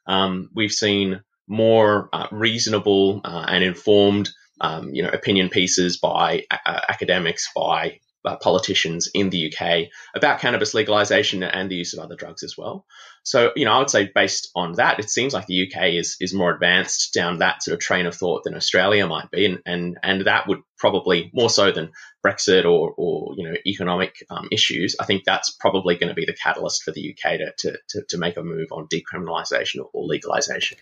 Um, 0.07 0.49
we've 0.53 0.71
seen 0.71 1.21
more 1.47 2.09
uh, 2.11 2.27
reasonable 2.31 3.21
uh, 3.23 3.45
and 3.47 3.63
informed, 3.63 4.29
um, 4.59 4.93
you 4.93 5.03
know, 5.03 5.09
opinion 5.09 5.49
pieces 5.49 5.97
by 5.97 6.45
uh, 6.49 6.81
academics, 6.89 7.49
by 7.55 7.99
uh, 8.25 8.37
politicians 8.37 9.09
in 9.13 9.29
the 9.29 9.51
UK 9.51 9.89
about 10.15 10.39
cannabis 10.39 10.73
legalization 10.73 11.43
and 11.43 11.69
the 11.69 11.75
use 11.75 11.93
of 11.93 11.99
other 11.99 12.15
drugs 12.15 12.43
as 12.43 12.57
well. 12.57 12.85
So, 13.23 13.51
you 13.55 13.65
know, 13.65 13.71
I 13.71 13.79
would 13.79 13.89
say 13.89 14.09
based 14.13 14.49
on 14.55 14.73
that, 14.73 14.99
it 14.99 15.09
seems 15.09 15.33
like 15.33 15.45
the 15.45 15.67
UK 15.67 15.93
is 15.93 16.17
is 16.19 16.33
more 16.33 16.53
advanced 16.53 17.13
down 17.13 17.39
that 17.39 17.63
sort 17.63 17.73
of 17.73 17.79
train 17.79 18.05
of 18.05 18.15
thought 18.15 18.43
than 18.43 18.55
Australia 18.55 19.07
might 19.07 19.31
be, 19.31 19.45
and 19.45 19.59
and 19.65 19.97
and 20.03 20.25
that 20.25 20.47
would 20.47 20.59
probably 20.77 21.31
more 21.33 21.49
so 21.49 21.71
than 21.71 21.91
Brexit 22.25 22.65
or 22.65 22.93
or 22.97 23.33
you 23.37 23.47
know 23.47 23.55
economic 23.65 24.15
um, 24.29 24.49
issues. 24.51 24.95
I 24.99 25.05
think 25.05 25.23
that's 25.23 25.51
probably 25.51 25.95
going 25.95 26.09
to 26.09 26.15
be 26.15 26.25
the 26.25 26.35
catalyst 26.35 26.83
for 26.83 26.91
the 26.91 27.15
UK 27.15 27.39
to 27.59 27.77
to 27.89 28.03
to, 28.09 28.17
make 28.17 28.37
a 28.37 28.43
move 28.43 28.67
on 28.71 28.87
decriminalisation 28.87 29.79
or, 29.79 29.89
or 29.93 30.07
legalisation. 30.07 30.75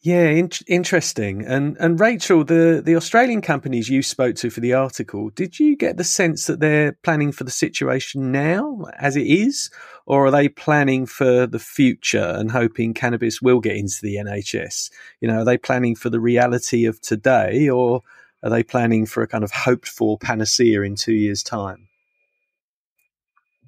Yeah, 0.00 0.28
in- 0.28 0.50
interesting. 0.68 1.44
And 1.44 1.76
and 1.80 1.98
Rachel, 1.98 2.44
the 2.44 2.80
the 2.84 2.94
Australian 2.94 3.40
companies 3.40 3.88
you 3.88 4.02
spoke 4.02 4.36
to 4.36 4.50
for 4.50 4.60
the 4.60 4.72
article, 4.72 5.30
did 5.30 5.58
you 5.58 5.76
get 5.76 5.96
the 5.96 6.04
sense 6.04 6.46
that 6.46 6.60
they're 6.60 6.92
planning 7.02 7.32
for 7.32 7.42
the 7.42 7.50
situation 7.50 8.30
now 8.30 8.86
as 8.96 9.16
it 9.16 9.26
is, 9.26 9.70
or 10.06 10.26
are 10.26 10.30
they 10.30 10.48
planning 10.48 11.04
for 11.04 11.48
the 11.48 11.58
future 11.58 12.32
and 12.36 12.52
hoping 12.52 12.94
cannabis 12.94 13.42
will 13.42 13.58
get 13.58 13.76
into 13.76 13.98
the 14.00 14.16
NHS? 14.16 14.90
You 15.20 15.28
know, 15.28 15.40
are 15.40 15.44
they 15.44 15.58
planning 15.58 15.96
for 15.96 16.10
the 16.10 16.20
reality 16.20 16.84
of 16.84 17.00
today, 17.00 17.68
or 17.68 18.02
are 18.44 18.50
they 18.50 18.62
planning 18.62 19.04
for 19.04 19.24
a 19.24 19.28
kind 19.28 19.42
of 19.42 19.50
hoped 19.50 19.88
for 19.88 20.16
panacea 20.16 20.82
in 20.82 20.94
two 20.94 21.14
years' 21.14 21.42
time? 21.42 21.88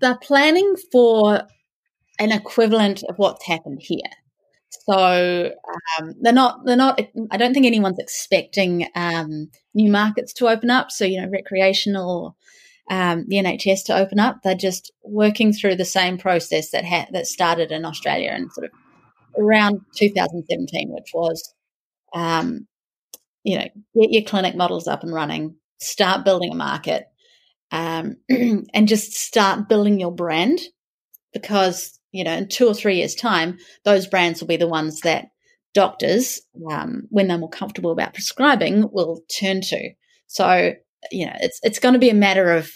They're 0.01 0.17
planning 0.17 0.77
for 0.93 1.43
an 2.21 2.31
equivalent 2.31 3.03
of 3.09 3.17
what's 3.19 3.47
happened 3.47 3.81
here. 3.83 3.99
So 4.71 5.53
um, 5.99 6.15
they're 6.21 6.33
not 6.33 6.65
they're 6.65 6.77
not. 6.77 7.01
I 7.31 7.37
don't 7.37 7.53
think 7.53 7.67
anyone's 7.67 7.99
expecting 7.99 8.87
um, 8.95 9.51
new 9.75 9.91
markets 9.91 10.33
to 10.35 10.49
open 10.49 10.71
up. 10.71 10.91
So 10.91 11.05
you 11.05 11.21
know, 11.21 11.29
recreational, 11.29 12.37
um, 12.91 13.25
the 13.29 13.37
NHS 13.37 13.85
to 13.87 13.97
open 13.97 14.21
up. 14.21 14.43
They're 14.43 14.55
just 14.55 14.93
working 15.05 15.53
through 15.53 15.77
the 15.77 15.85
same 15.85 16.19
process 16.19 16.71
that 16.71 16.85
ha- 16.85 17.09
that 17.13 17.27
started 17.27 17.73
in 17.73 17.85
Australia 17.85 18.31
and 18.31 18.53
sort 18.53 18.67
of 18.67 18.71
around 19.39 19.81
2017, 19.97 20.91
which 20.91 21.11
was, 21.15 21.55
um, 22.15 22.67
you 23.45 23.59
know, 23.59 23.69
get 23.95 24.11
your 24.11 24.23
clinic 24.23 24.57
models 24.57 24.89
up 24.89 25.03
and 25.03 25.15
running, 25.15 25.57
start 25.81 26.25
building 26.25 26.53
a 26.53 26.57
market, 26.57 27.07
um, 27.71 28.17
and 28.29 28.89
just 28.89 29.13
start 29.13 29.69
building 29.69 30.01
your 30.01 30.13
brand 30.13 30.61
because 31.33 32.00
you 32.13 32.25
know, 32.25 32.33
in 32.33 32.49
two 32.49 32.67
or 32.67 32.75
three 32.75 32.97
years' 32.97 33.15
time, 33.15 33.59
those 33.85 34.07
brands 34.07 34.41
will 34.41 34.49
be 34.49 34.57
the 34.57 34.69
ones 34.69 35.01
that 35.01 35.29
doctors, 35.75 36.41
um, 36.71 37.03
when 37.11 37.29
they're 37.29 37.39
more 37.39 37.49
comfortable 37.49 37.93
about 37.93 38.15
prescribing, 38.15 38.91
will 38.93 39.21
turn 39.41 39.61
to. 39.61 39.91
So, 40.27 40.75
you 41.11 41.27
know, 41.27 41.37
it's 41.41 41.61
it's 41.63 41.79
going 41.79 41.95
to 41.95 41.99
be 42.01 42.11
a 42.11 42.15
matter 42.15 42.53
of 42.53 42.71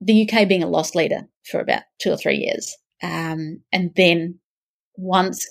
the 0.00 0.28
UK 0.28 0.48
being 0.48 0.62
a 0.62 0.68
loss 0.68 0.94
leader 0.94 1.22
for 1.44 1.60
about 1.60 1.82
two 2.00 2.10
or 2.10 2.16
three 2.16 2.36
years, 2.36 2.76
um, 3.02 3.62
and 3.72 3.90
then 3.96 4.38
once 4.96 5.44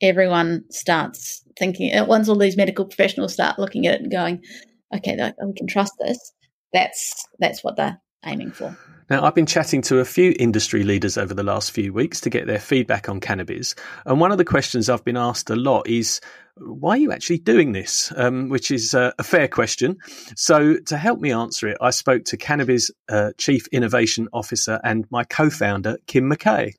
everyone 0.00 0.64
starts 0.70 1.42
thinking, 1.58 1.94
uh, 1.94 2.04
once 2.04 2.28
all 2.28 2.36
these 2.36 2.56
medical 2.56 2.84
professionals 2.84 3.32
start 3.32 3.58
looking 3.58 3.86
at 3.86 3.94
it 3.94 4.00
and 4.02 4.10
going, 4.10 4.42
okay, 4.94 5.16
we 5.44 5.54
can 5.54 5.66
trust 5.66 5.92
this. 6.00 6.32
That's 6.72 7.24
that's 7.38 7.62
what 7.62 7.76
they're 7.76 8.00
aiming 8.26 8.52
for. 8.52 8.76
Now, 9.10 9.24
I've 9.24 9.34
been 9.34 9.46
chatting 9.46 9.82
to 9.82 9.98
a 9.98 10.04
few 10.04 10.34
industry 10.38 10.82
leaders 10.82 11.18
over 11.18 11.34
the 11.34 11.42
last 11.42 11.72
few 11.72 11.92
weeks 11.92 12.22
to 12.22 12.30
get 12.30 12.46
their 12.46 12.58
feedback 12.58 13.08
on 13.08 13.20
cannabis. 13.20 13.74
And 14.06 14.18
one 14.18 14.32
of 14.32 14.38
the 14.38 14.46
questions 14.46 14.88
I've 14.88 15.04
been 15.04 15.18
asked 15.18 15.50
a 15.50 15.56
lot 15.56 15.86
is, 15.86 16.22
why 16.56 16.92
are 16.92 16.98
you 16.98 17.12
actually 17.12 17.38
doing 17.38 17.72
this? 17.72 18.12
Um, 18.16 18.48
which 18.48 18.70
is 18.70 18.94
uh, 18.94 19.12
a 19.18 19.22
fair 19.22 19.46
question. 19.46 19.98
So, 20.36 20.78
to 20.86 20.96
help 20.96 21.20
me 21.20 21.32
answer 21.32 21.68
it, 21.68 21.76
I 21.82 21.90
spoke 21.90 22.24
to 22.26 22.38
Cannabiz 22.38 22.90
uh, 23.10 23.32
Chief 23.36 23.66
Innovation 23.68 24.28
Officer 24.32 24.80
and 24.82 25.04
my 25.10 25.24
co 25.24 25.50
founder, 25.50 25.98
Kim 26.06 26.30
McKay. 26.30 26.72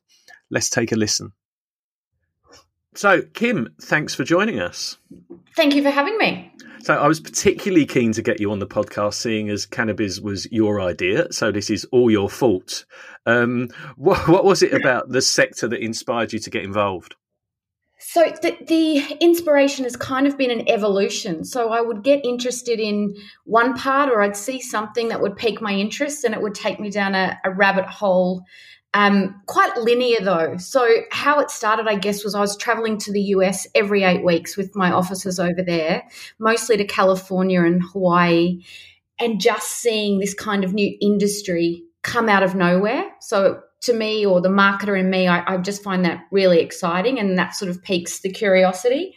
Let's 0.50 0.70
take 0.70 0.90
a 0.90 0.96
listen. 0.96 1.32
So, 2.96 3.22
Kim, 3.34 3.74
thanks 3.80 4.14
for 4.14 4.24
joining 4.24 4.58
us. 4.58 4.96
Thank 5.54 5.74
you 5.74 5.82
for 5.82 5.90
having 5.90 6.16
me. 6.16 6.50
So 6.80 6.94
I 6.94 7.08
was 7.08 7.20
particularly 7.20 7.84
keen 7.84 8.12
to 8.12 8.22
get 8.22 8.40
you 8.40 8.52
on 8.52 8.58
the 8.58 8.66
podcast, 8.66 9.14
seeing 9.14 9.50
as 9.50 9.66
Cannabiz 9.66 10.22
was 10.22 10.50
your 10.50 10.80
idea. 10.80 11.30
So 11.32 11.52
this 11.52 11.68
is 11.68 11.84
all 11.92 12.10
your 12.10 12.30
fault. 12.30 12.86
Um, 13.26 13.68
what, 13.96 14.28
what 14.28 14.44
was 14.44 14.62
it 14.62 14.72
about 14.72 15.10
the 15.10 15.20
sector 15.20 15.68
that 15.68 15.80
inspired 15.80 16.32
you 16.32 16.38
to 16.38 16.48
get 16.48 16.64
involved? 16.64 17.16
So 17.98 18.32
the, 18.40 18.56
the, 18.66 19.16
inspiration 19.20 19.84
has 19.84 19.96
kind 19.96 20.26
of 20.26 20.38
been 20.38 20.50
an 20.50 20.68
evolution. 20.68 21.44
So 21.44 21.70
I 21.70 21.80
would 21.80 22.04
get 22.04 22.24
interested 22.24 22.78
in 22.78 23.16
one 23.44 23.74
part, 23.74 24.10
or 24.10 24.22
I'd 24.22 24.36
see 24.36 24.60
something 24.60 25.08
that 25.08 25.20
would 25.20 25.36
pique 25.36 25.60
my 25.60 25.72
interest, 25.72 26.24
and 26.24 26.34
it 26.34 26.40
would 26.40 26.54
take 26.54 26.78
me 26.78 26.90
down 26.90 27.14
a, 27.14 27.38
a 27.44 27.50
rabbit 27.50 27.86
hole. 27.86 28.44
Um, 28.96 29.42
quite 29.44 29.76
linear 29.76 30.22
though. 30.22 30.56
So 30.56 30.88
how 31.10 31.38
it 31.40 31.50
started, 31.50 31.86
I 31.86 31.96
guess, 31.96 32.24
was 32.24 32.34
I 32.34 32.40
was 32.40 32.56
traveling 32.56 32.96
to 33.00 33.12
the 33.12 33.20
US 33.20 33.66
every 33.74 34.04
eight 34.04 34.24
weeks 34.24 34.56
with 34.56 34.74
my 34.74 34.90
offices 34.90 35.38
over 35.38 35.62
there, 35.62 36.04
mostly 36.38 36.78
to 36.78 36.84
California 36.86 37.60
and 37.60 37.82
Hawaii, 37.82 38.62
and 39.20 39.38
just 39.38 39.68
seeing 39.68 40.18
this 40.18 40.32
kind 40.32 40.64
of 40.64 40.72
new 40.72 40.96
industry 41.02 41.82
come 42.00 42.30
out 42.30 42.42
of 42.42 42.54
nowhere. 42.54 43.04
So 43.20 43.60
to 43.82 43.92
me 43.92 44.24
or 44.24 44.40
the 44.40 44.48
marketer 44.48 44.98
in 44.98 45.10
me, 45.10 45.28
I, 45.28 45.44
I 45.46 45.58
just 45.58 45.82
find 45.82 46.02
that 46.06 46.24
really 46.30 46.60
exciting 46.60 47.18
and 47.18 47.38
that 47.38 47.54
sort 47.54 47.70
of 47.70 47.82
piques 47.82 48.20
the 48.20 48.30
curiosity. 48.30 49.14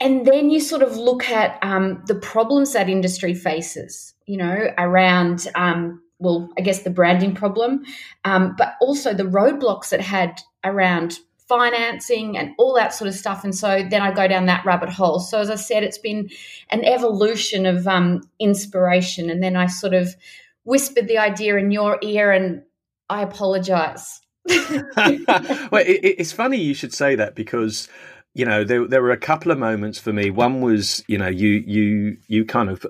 And 0.00 0.26
then 0.26 0.48
you 0.48 0.58
sort 0.58 0.80
of 0.80 0.96
look 0.96 1.28
at 1.28 1.58
um, 1.60 2.02
the 2.06 2.14
problems 2.14 2.72
that 2.72 2.88
industry 2.88 3.34
faces, 3.34 4.14
you 4.24 4.38
know, 4.38 4.72
around, 4.78 5.48
um, 5.54 6.00
well, 6.20 6.50
I 6.56 6.60
guess 6.60 6.82
the 6.82 6.90
branding 6.90 7.34
problem, 7.34 7.84
um, 8.24 8.54
but 8.56 8.74
also 8.80 9.12
the 9.12 9.24
roadblocks 9.24 9.92
it 9.92 10.00
had 10.00 10.40
around 10.62 11.18
financing 11.48 12.38
and 12.38 12.52
all 12.58 12.74
that 12.74 12.94
sort 12.94 13.08
of 13.08 13.14
stuff. 13.14 13.42
And 13.42 13.52
so 13.52 13.84
then 13.90 14.02
I 14.02 14.12
go 14.12 14.28
down 14.28 14.46
that 14.46 14.64
rabbit 14.64 14.90
hole. 14.90 15.18
So 15.18 15.40
as 15.40 15.50
I 15.50 15.56
said, 15.56 15.82
it's 15.82 15.98
been 15.98 16.30
an 16.70 16.84
evolution 16.84 17.66
of 17.66 17.88
um, 17.88 18.22
inspiration. 18.38 19.30
And 19.30 19.42
then 19.42 19.56
I 19.56 19.66
sort 19.66 19.94
of 19.94 20.14
whispered 20.62 21.08
the 21.08 21.18
idea 21.18 21.56
in 21.56 21.72
your 21.72 21.98
ear 22.02 22.30
and 22.30 22.62
I 23.08 23.22
apologize. 23.22 24.20
well, 24.48 25.82
it, 25.84 26.00
it's 26.04 26.32
funny 26.32 26.58
you 26.58 26.74
should 26.74 26.94
say 26.94 27.16
that 27.16 27.34
because 27.34 27.88
you 28.32 28.44
know 28.44 28.62
there 28.62 28.86
there 28.86 29.02
were 29.02 29.10
a 29.10 29.16
couple 29.16 29.50
of 29.50 29.58
moments 29.58 29.98
for 29.98 30.12
me. 30.12 30.30
One 30.30 30.60
was 30.60 31.02
you 31.08 31.18
know 31.18 31.28
you 31.28 31.64
you 31.66 32.16
you 32.28 32.44
kind 32.44 32.70
of 32.70 32.86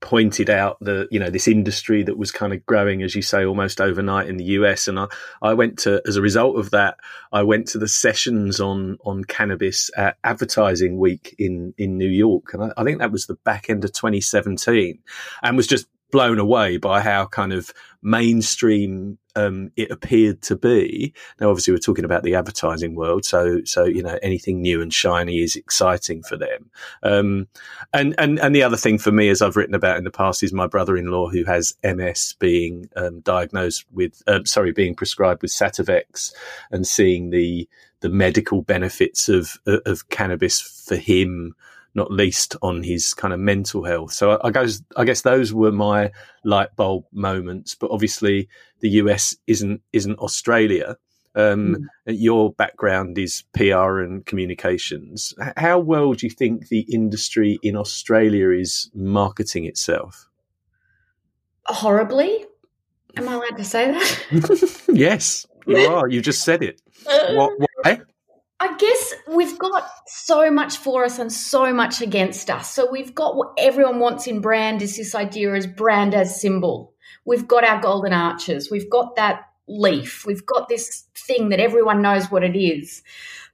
pointed 0.00 0.48
out 0.48 0.78
the 0.80 1.08
you 1.10 1.18
know 1.18 1.30
this 1.30 1.48
industry 1.48 2.04
that 2.04 2.16
was 2.16 2.30
kind 2.30 2.52
of 2.52 2.64
growing 2.66 3.02
as 3.02 3.14
you 3.16 3.22
say 3.22 3.44
almost 3.44 3.80
overnight 3.80 4.28
in 4.28 4.36
the 4.36 4.44
US 4.44 4.86
and 4.86 4.98
I, 4.98 5.06
I 5.42 5.54
went 5.54 5.78
to 5.80 6.00
as 6.06 6.16
a 6.16 6.22
result 6.22 6.56
of 6.56 6.70
that 6.70 6.98
I 7.32 7.42
went 7.42 7.66
to 7.68 7.78
the 7.78 7.88
sessions 7.88 8.60
on 8.60 8.98
on 9.04 9.24
cannabis 9.24 9.90
at 9.96 10.16
advertising 10.24 10.98
week 10.98 11.34
in 11.38 11.74
in 11.76 11.98
New 11.98 12.08
York. 12.08 12.54
And 12.54 12.64
I, 12.64 12.72
I 12.76 12.84
think 12.84 12.98
that 12.98 13.12
was 13.12 13.26
the 13.26 13.34
back 13.34 13.68
end 13.68 13.84
of 13.84 13.92
2017 13.92 14.98
and 15.42 15.56
was 15.56 15.66
just 15.66 15.86
blown 16.10 16.38
away 16.38 16.76
by 16.76 17.00
how 17.00 17.26
kind 17.26 17.52
of 17.52 17.72
mainstream 18.02 19.18
um, 19.36 19.70
it 19.76 19.90
appeared 19.90 20.42
to 20.42 20.56
be. 20.56 21.12
Now, 21.40 21.50
obviously, 21.50 21.72
we're 21.72 21.78
talking 21.78 22.04
about 22.04 22.22
the 22.22 22.34
advertising 22.34 22.94
world, 22.94 23.24
so 23.24 23.60
so 23.64 23.84
you 23.84 24.02
know 24.02 24.18
anything 24.22 24.60
new 24.60 24.82
and 24.82 24.92
shiny 24.92 25.38
is 25.42 25.56
exciting 25.56 26.22
for 26.22 26.36
them. 26.36 26.70
Um, 27.02 27.48
and 27.92 28.14
and 28.18 28.38
and 28.40 28.54
the 28.54 28.62
other 28.62 28.76
thing 28.76 28.98
for 28.98 29.12
me, 29.12 29.28
as 29.28 29.40
I've 29.40 29.56
written 29.56 29.74
about 29.74 29.96
in 29.96 30.04
the 30.04 30.10
past, 30.10 30.42
is 30.42 30.52
my 30.52 30.66
brother-in-law 30.66 31.28
who 31.28 31.44
has 31.44 31.74
MS 31.84 32.34
being 32.38 32.88
um, 32.96 33.20
diagnosed 33.20 33.84
with, 33.92 34.22
uh, 34.26 34.40
sorry, 34.44 34.72
being 34.72 34.94
prescribed 34.94 35.42
with 35.42 35.52
Sativex, 35.52 36.32
and 36.70 36.86
seeing 36.86 37.30
the 37.30 37.68
the 38.00 38.08
medical 38.08 38.62
benefits 38.62 39.28
of 39.28 39.58
of 39.66 40.08
cannabis 40.08 40.60
for 40.60 40.96
him 40.96 41.54
not 41.98 42.10
least 42.10 42.56
on 42.62 42.82
his 42.82 43.12
kind 43.12 43.34
of 43.34 43.40
mental 43.40 43.84
health. 43.84 44.12
So 44.12 44.40
I, 44.42 44.50
guess 44.50 44.80
I 44.96 45.04
guess 45.04 45.22
those 45.22 45.52
were 45.52 45.72
my 45.72 46.10
light 46.44 46.74
bulb 46.76 47.04
moments. 47.12 47.74
But 47.74 47.90
obviously, 47.90 48.48
the 48.80 48.90
US 49.02 49.36
isn't 49.46 49.82
isn't 49.92 50.18
Australia. 50.18 50.96
Um, 51.34 51.76
mm. 52.08 52.16
Your 52.18 52.52
background 52.52 53.18
is 53.18 53.44
PR 53.52 54.00
and 54.00 54.24
communications. 54.24 55.34
How 55.56 55.78
well 55.78 56.14
do 56.14 56.26
you 56.26 56.30
think 56.30 56.68
the 56.68 56.86
industry 56.90 57.58
in 57.62 57.76
Australia 57.76 58.50
is 58.50 58.90
marketing 58.94 59.66
itself? 59.66 60.26
Horribly. 61.66 62.46
Am 63.16 63.28
I 63.28 63.34
allowed 63.34 63.56
to 63.58 63.64
say 63.64 63.90
that? 63.90 64.84
yes, 64.88 65.46
you 65.66 65.76
are. 65.76 66.08
You 66.08 66.22
just 66.22 66.42
said 66.42 66.62
it. 66.62 66.80
What, 67.04 67.52
why? 67.82 68.00
I 68.60 68.76
guess 68.76 69.14
we've 69.28 69.58
got 69.58 69.88
so 70.06 70.50
much 70.50 70.78
for 70.78 71.04
us 71.04 71.18
and 71.18 71.32
so 71.32 71.72
much 71.72 72.00
against 72.00 72.50
us. 72.50 72.72
So 72.72 72.90
we've 72.90 73.14
got 73.14 73.36
what 73.36 73.52
everyone 73.56 74.00
wants 74.00 74.26
in 74.26 74.40
brand 74.40 74.82
is 74.82 74.96
this 74.96 75.14
idea 75.14 75.54
as 75.54 75.66
brand 75.66 76.14
as 76.14 76.40
symbol. 76.40 76.92
We've 77.24 77.46
got 77.46 77.64
our 77.64 77.80
golden 77.80 78.12
arches. 78.12 78.70
We've 78.70 78.90
got 78.90 79.14
that 79.16 79.42
leaf. 79.68 80.26
We've 80.26 80.44
got 80.44 80.68
this 80.68 81.04
thing 81.14 81.50
that 81.50 81.60
everyone 81.60 82.02
knows 82.02 82.30
what 82.30 82.42
it 82.42 82.58
is. 82.58 83.02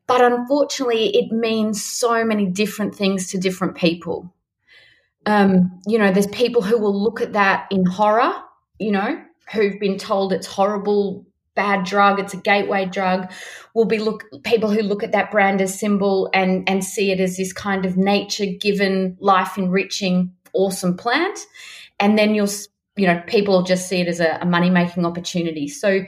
But 0.07 0.23
unfortunately, 0.23 1.15
it 1.17 1.33
means 1.33 1.85
so 1.85 2.25
many 2.25 2.47
different 2.47 2.95
things 2.95 3.29
to 3.29 3.39
different 3.39 3.75
people. 3.75 4.33
Um, 5.27 5.81
you 5.87 5.99
know, 5.99 6.13
there's 6.13 6.27
people 6.29 6.63
who 6.63 6.79
will 6.79 7.03
look 7.03 7.21
at 7.21 7.33
that 7.33 7.67
in 7.71 7.85
horror, 7.85 8.33
you 8.79 8.93
know, 8.93 9.23
who've 9.53 9.79
been 9.81 9.99
told 9.99 10.33
it's 10.33 10.47
horrible 10.47 11.27
bad 11.55 11.85
drug 11.85 12.19
it's 12.19 12.35
a 12.35 12.37
gateway 12.37 12.85
drug 12.85 13.31
will 13.75 13.85
be 13.85 13.99
look 13.99 14.25
people 14.43 14.71
who 14.71 14.83
look 14.83 15.03
at 15.03 15.13
that 15.13 15.31
brand 15.31 15.61
as 15.61 15.79
symbol 15.79 16.31
and 16.33 16.69
and 16.69 16.85
see 16.85 17.11
it 17.11 17.21
as 17.21 17.37
this 17.37 17.53
kind 17.53 17.85
of 17.85 17.97
nature 17.97 18.47
given 18.47 19.17
life 19.21 19.59
enriching 19.59 20.33
awesome 20.55 20.97
plant. 20.97 21.39
And 22.01 22.19
then 22.19 22.35
you'll 22.35 22.49
you 22.97 23.07
know 23.07 23.23
people 23.27 23.55
will 23.55 23.63
just 23.63 23.89
see 23.89 24.01
it 24.01 24.09
as 24.09 24.21
a, 24.21 24.39
a 24.41 24.47
money 24.47 24.71
making 24.71 25.05
opportunity. 25.05 25.69
So 25.69 26.05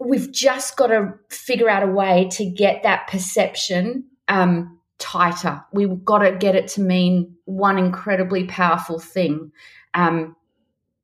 we've 0.00 0.30
just 0.30 0.76
got 0.76 0.88
to 0.88 1.14
figure 1.30 1.68
out 1.68 1.82
a 1.82 1.86
way 1.90 2.28
to 2.32 2.44
get 2.44 2.82
that 2.82 3.08
perception 3.08 4.04
um, 4.28 4.78
tighter. 4.98 5.62
We've 5.72 6.04
got 6.04 6.18
to 6.18 6.32
get 6.32 6.56
it 6.56 6.68
to 6.68 6.80
mean 6.80 7.36
one 7.44 7.78
incredibly 7.78 8.44
powerful 8.44 8.98
thing. 8.98 9.52
Um, 9.94 10.36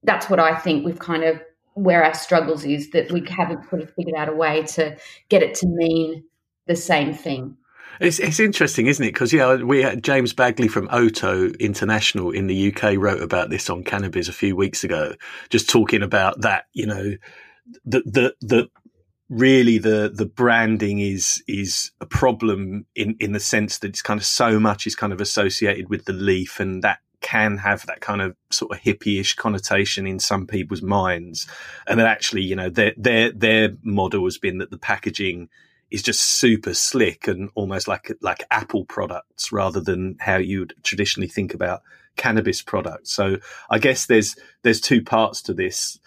that's 0.04 0.28
what 0.28 0.40
i 0.40 0.54
think 0.54 0.84
we've 0.84 0.98
kind 0.98 1.22
of 1.22 1.40
where 1.74 2.04
our 2.04 2.14
struggles 2.14 2.64
is 2.64 2.90
that 2.90 3.10
we 3.10 3.24
haven't 3.28 3.68
sort 3.68 3.82
of 3.82 3.92
figured 3.94 4.16
out 4.16 4.28
a 4.28 4.32
way 4.32 4.62
to 4.62 4.96
get 5.28 5.42
it 5.42 5.54
to 5.56 5.66
mean 5.66 6.24
the 6.66 6.76
same 6.76 7.14
thing. 7.14 7.56
It's, 8.00 8.18
it's 8.18 8.40
interesting, 8.40 8.86
isn't 8.86 9.04
it? 9.04 9.12
Because 9.12 9.32
yeah, 9.32 9.56
we 9.56 9.82
had 9.82 10.02
James 10.02 10.32
Bagley 10.32 10.68
from 10.68 10.88
Oto 10.90 11.48
International 11.60 12.30
in 12.30 12.46
the 12.46 12.74
UK 12.74 12.96
wrote 12.96 13.22
about 13.22 13.50
this 13.50 13.68
on 13.68 13.84
Cannabiz 13.84 14.28
a 14.28 14.32
few 14.32 14.56
weeks 14.56 14.82
ago, 14.82 15.14
just 15.50 15.68
talking 15.68 16.02
about 16.02 16.40
that. 16.40 16.64
You 16.72 16.86
know, 16.86 17.12
the 17.84 18.02
the 18.06 18.34
the 18.40 18.70
really 19.28 19.78
the 19.78 20.12
the 20.14 20.26
branding 20.26 21.00
is 21.00 21.42
is 21.46 21.90
a 22.00 22.06
problem 22.06 22.86
in 22.94 23.16
in 23.20 23.32
the 23.32 23.40
sense 23.40 23.78
that 23.78 23.88
it's 23.88 24.02
kind 24.02 24.18
of 24.18 24.26
so 24.26 24.58
much 24.58 24.86
is 24.86 24.96
kind 24.96 25.12
of 25.12 25.20
associated 25.20 25.88
with 25.88 26.04
the 26.06 26.12
leaf 26.12 26.60
and 26.60 26.82
that 26.82 26.98
can 27.22 27.58
have 27.58 27.86
that 27.86 28.00
kind 28.00 28.20
of 28.20 28.36
sort 28.50 28.72
of 28.72 28.82
hippie-ish 28.82 29.34
connotation 29.34 30.06
in 30.06 30.18
some 30.18 30.46
people's 30.46 30.82
minds, 30.82 31.46
and 31.86 31.98
that 31.98 32.06
actually, 32.06 32.42
you 32.42 32.56
know, 32.56 32.68
their 32.68 32.92
their 32.96 33.32
their 33.32 33.70
model 33.82 34.24
has 34.24 34.38
been 34.38 34.58
that 34.58 34.70
the 34.70 34.78
packaging 34.78 35.48
is 35.90 36.02
just 36.02 36.22
super 36.22 36.74
slick 36.74 37.28
and 37.28 37.50
almost 37.54 37.86
like 37.86 38.10
like 38.20 38.44
Apple 38.50 38.84
products 38.84 39.52
rather 39.52 39.80
than 39.80 40.16
how 40.20 40.36
you'd 40.36 40.74
traditionally 40.82 41.28
think 41.28 41.54
about 41.54 41.82
cannabis 42.16 42.62
products. 42.62 43.12
So 43.12 43.38
I 43.70 43.78
guess 43.78 44.06
there's 44.06 44.36
there's 44.62 44.80
two 44.80 45.02
parts 45.02 45.42
to 45.42 45.54
this 45.54 45.98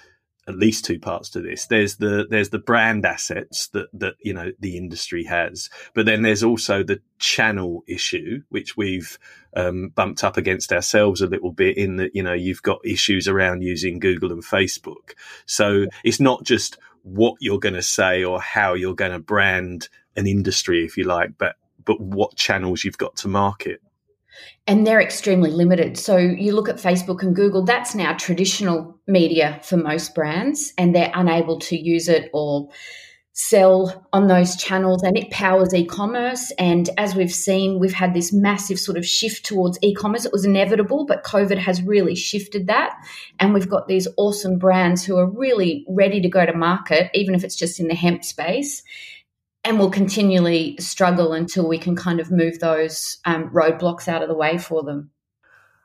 at 0.48 0.58
least 0.58 0.86
two 0.86 1.00
parts 1.00 1.30
to 1.32 1.42
this. 1.42 1.66
There's 1.66 1.98
the 1.98 2.28
there's 2.30 2.50
the 2.50 2.60
brand 2.60 3.06
assets 3.06 3.68
that 3.70 3.88
that 3.94 4.16
you 4.22 4.34
know 4.34 4.52
the 4.60 4.78
industry 4.78 5.24
has, 5.26 5.70
but 5.94 6.06
then 6.06 6.22
there's 6.22 6.44
also 6.44 6.84
the 6.84 7.02
channel 7.20 7.84
issue, 7.88 8.42
which 8.50 8.78
we've 8.78 9.18
um, 9.56 9.90
bumped 9.90 10.24
up 10.24 10.38
against 10.38 10.72
ourselves 10.72 11.22
a 11.22 11.28
little 11.28 11.52
bit. 11.52 11.78
In 11.78 11.98
that 11.98 12.16
you 12.16 12.24
know 12.24 12.34
you've 12.34 12.62
got 12.62 12.86
issues 12.86 13.28
around 13.28 13.64
using 13.64 14.00
Google 14.00 14.32
and 14.32 14.44
Facebook, 14.44 15.14
so 15.46 15.88
it's 16.04 16.20
not 16.20 16.44
just 16.44 16.78
what 17.02 17.36
you're 17.40 17.60
going 17.60 17.76
to 17.76 17.84
say 17.84 18.24
or 18.24 18.42
how 18.42 18.74
you're 18.74 18.96
going 18.96 19.12
to 19.12 19.20
brand 19.20 19.90
an 20.16 20.28
industry, 20.28 20.86
if 20.86 20.98
you 20.98 21.04
like, 21.04 21.38
but 21.38 21.56
but 21.84 22.00
what 22.00 22.36
channels 22.36 22.84
you've 22.84 22.98
got 22.98 23.16
to 23.18 23.28
market 23.28 23.82
and 24.68 24.86
they're 24.86 25.02
extremely 25.02 25.52
limited. 25.52 25.98
So 25.98 26.18
you 26.18 26.54
look 26.54 26.70
at 26.70 26.78
Facebook 26.78 27.22
and 27.22 27.36
Google, 27.36 27.64
that's 27.64 27.96
now 27.96 28.14
traditional 28.14 29.00
media 29.08 29.60
for 29.64 29.78
most 29.78 30.16
brands, 30.16 30.74
and 30.78 30.96
they're 30.96 31.12
unable 31.14 31.60
to 31.60 31.78
use 31.78 32.08
it 32.08 32.30
or 32.34 32.70
sell 33.38 34.08
on 34.14 34.28
those 34.28 34.56
channels 34.56 35.04
and 35.04 35.18
it 35.18 35.30
powers 35.30 35.74
e-commerce. 35.74 36.54
And 36.58 36.90
as 36.98 37.16
we've 37.16 37.34
seen 37.34 37.80
we've 37.80 37.94
had 37.94 38.14
this 38.14 38.32
massive 38.32 38.80
sort 38.80 38.98
of 38.98 39.06
shift 39.06 39.46
towards 39.46 39.78
e-commerce. 39.82 40.24
It 40.24 40.32
was 40.32 40.46
inevitable 40.46 41.06
but 41.06 41.26
covid 41.26 41.58
has 41.58 41.82
really 41.82 42.16
shifted 42.16 42.68
that. 42.68 42.96
And 43.38 43.54
we've 43.54 43.70
got 43.70 43.90
these 43.90 44.08
awesome 44.16 44.58
brands 44.58 45.04
who 45.04 45.18
are 45.18 45.30
really 45.30 45.86
ready 45.90 46.22
to 46.22 46.30
go 46.30 46.46
to 46.46 46.54
market 46.54 47.12
even 47.14 47.36
if 47.36 47.44
it's 47.44 47.58
just 47.58 47.78
in 47.78 47.90
the 47.90 47.94
hemp 47.94 48.24
space 48.24 48.84
and 49.66 49.80
we'll 49.80 49.90
continually 49.90 50.78
struggle 50.80 51.34
until 51.34 51.68
we 51.68 51.78
can 51.78 51.96
kind 51.96 52.20
of 52.20 52.32
move 52.32 52.60
those 52.60 53.18
um, 53.26 53.50
roadblocks 53.50 54.08
out 54.08 54.22
of 54.22 54.30
the 54.30 54.36
way 54.36 54.58
for 54.58 54.84
them. 54.84 55.10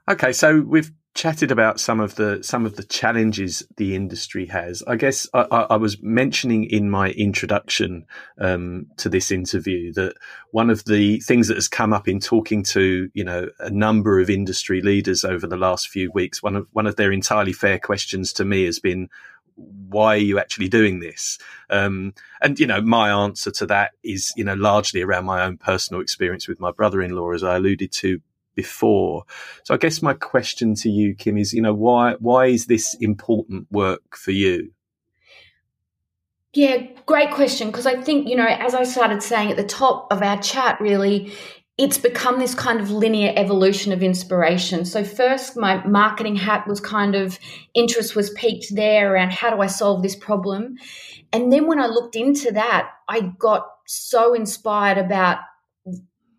Okay, 0.08 0.32
so 0.32 0.60
we've 0.60 0.92
chatted 1.14 1.50
about 1.50 1.80
some 1.80 1.98
of 1.98 2.14
the 2.14 2.40
some 2.42 2.64
of 2.64 2.76
the 2.76 2.84
challenges 2.84 3.62
the 3.76 3.96
industry 3.96 4.46
has. 4.46 4.82
I 4.86 4.96
guess 4.96 5.28
I, 5.34 5.66
I 5.70 5.76
was 5.76 6.00
mentioning 6.02 6.64
in 6.64 6.88
my 6.88 7.10
introduction 7.10 8.06
um, 8.38 8.86
to 8.98 9.08
this 9.08 9.30
interview 9.30 9.92
that 9.94 10.14
one 10.52 10.70
of 10.70 10.84
the 10.84 11.18
things 11.20 11.48
that 11.48 11.56
has 11.56 11.68
come 11.68 11.92
up 11.92 12.06
in 12.06 12.20
talking 12.20 12.62
to 12.64 13.10
you 13.12 13.24
know 13.24 13.48
a 13.58 13.70
number 13.70 14.20
of 14.20 14.30
industry 14.30 14.82
leaders 14.82 15.24
over 15.24 15.46
the 15.46 15.56
last 15.56 15.88
few 15.88 16.10
weeks, 16.12 16.42
one 16.42 16.56
of 16.56 16.66
one 16.72 16.86
of 16.86 16.96
their 16.96 17.12
entirely 17.12 17.52
fair 17.52 17.78
questions 17.78 18.32
to 18.34 18.44
me 18.44 18.64
has 18.64 18.78
been. 18.78 19.08
Why 19.88 20.14
are 20.14 20.18
you 20.18 20.38
actually 20.38 20.68
doing 20.68 21.00
this? 21.00 21.38
Um, 21.68 22.14
and 22.40 22.58
you 22.58 22.66
know, 22.66 22.80
my 22.80 23.10
answer 23.10 23.50
to 23.52 23.66
that 23.66 23.92
is, 24.02 24.32
you 24.36 24.44
know, 24.44 24.54
largely 24.54 25.02
around 25.02 25.24
my 25.24 25.44
own 25.44 25.56
personal 25.56 26.00
experience 26.00 26.48
with 26.48 26.60
my 26.60 26.70
brother-in-law, 26.70 27.32
as 27.32 27.44
I 27.44 27.56
alluded 27.56 27.92
to 27.92 28.20
before. 28.54 29.24
So 29.64 29.74
I 29.74 29.76
guess 29.76 30.02
my 30.02 30.14
question 30.14 30.74
to 30.76 30.90
you, 30.90 31.14
Kim, 31.14 31.36
is 31.38 31.52
you 31.52 31.62
know 31.62 31.74
why 31.74 32.14
why 32.18 32.46
is 32.46 32.66
this 32.66 32.94
important 33.00 33.66
work 33.70 34.16
for 34.16 34.32
you? 34.32 34.72
Yeah, 36.52 36.78
great 37.06 37.30
question. 37.30 37.68
Because 37.68 37.86
I 37.86 38.00
think, 38.02 38.28
you 38.28 38.34
know, 38.34 38.46
as 38.46 38.74
I 38.74 38.82
started 38.82 39.22
saying 39.22 39.52
at 39.52 39.56
the 39.56 39.64
top 39.64 40.12
of 40.12 40.20
our 40.20 40.40
chat, 40.42 40.80
really, 40.80 41.32
it's 41.78 41.98
become 41.98 42.38
this 42.38 42.54
kind 42.54 42.80
of 42.80 42.90
linear 42.90 43.32
evolution 43.36 43.92
of 43.92 44.02
inspiration. 44.02 44.84
So, 44.84 45.02
first, 45.02 45.56
my 45.56 45.84
marketing 45.86 46.36
hat 46.36 46.66
was 46.66 46.80
kind 46.80 47.14
of 47.14 47.38
interest 47.74 48.14
was 48.14 48.30
peaked 48.30 48.74
there 48.74 49.14
around 49.14 49.32
how 49.32 49.50
do 49.50 49.60
I 49.62 49.66
solve 49.66 50.02
this 50.02 50.16
problem. 50.16 50.76
And 51.32 51.52
then 51.52 51.66
when 51.66 51.80
I 51.80 51.86
looked 51.86 52.16
into 52.16 52.52
that, 52.52 52.90
I 53.08 53.20
got 53.38 53.66
so 53.86 54.34
inspired 54.34 54.98
about 54.98 55.38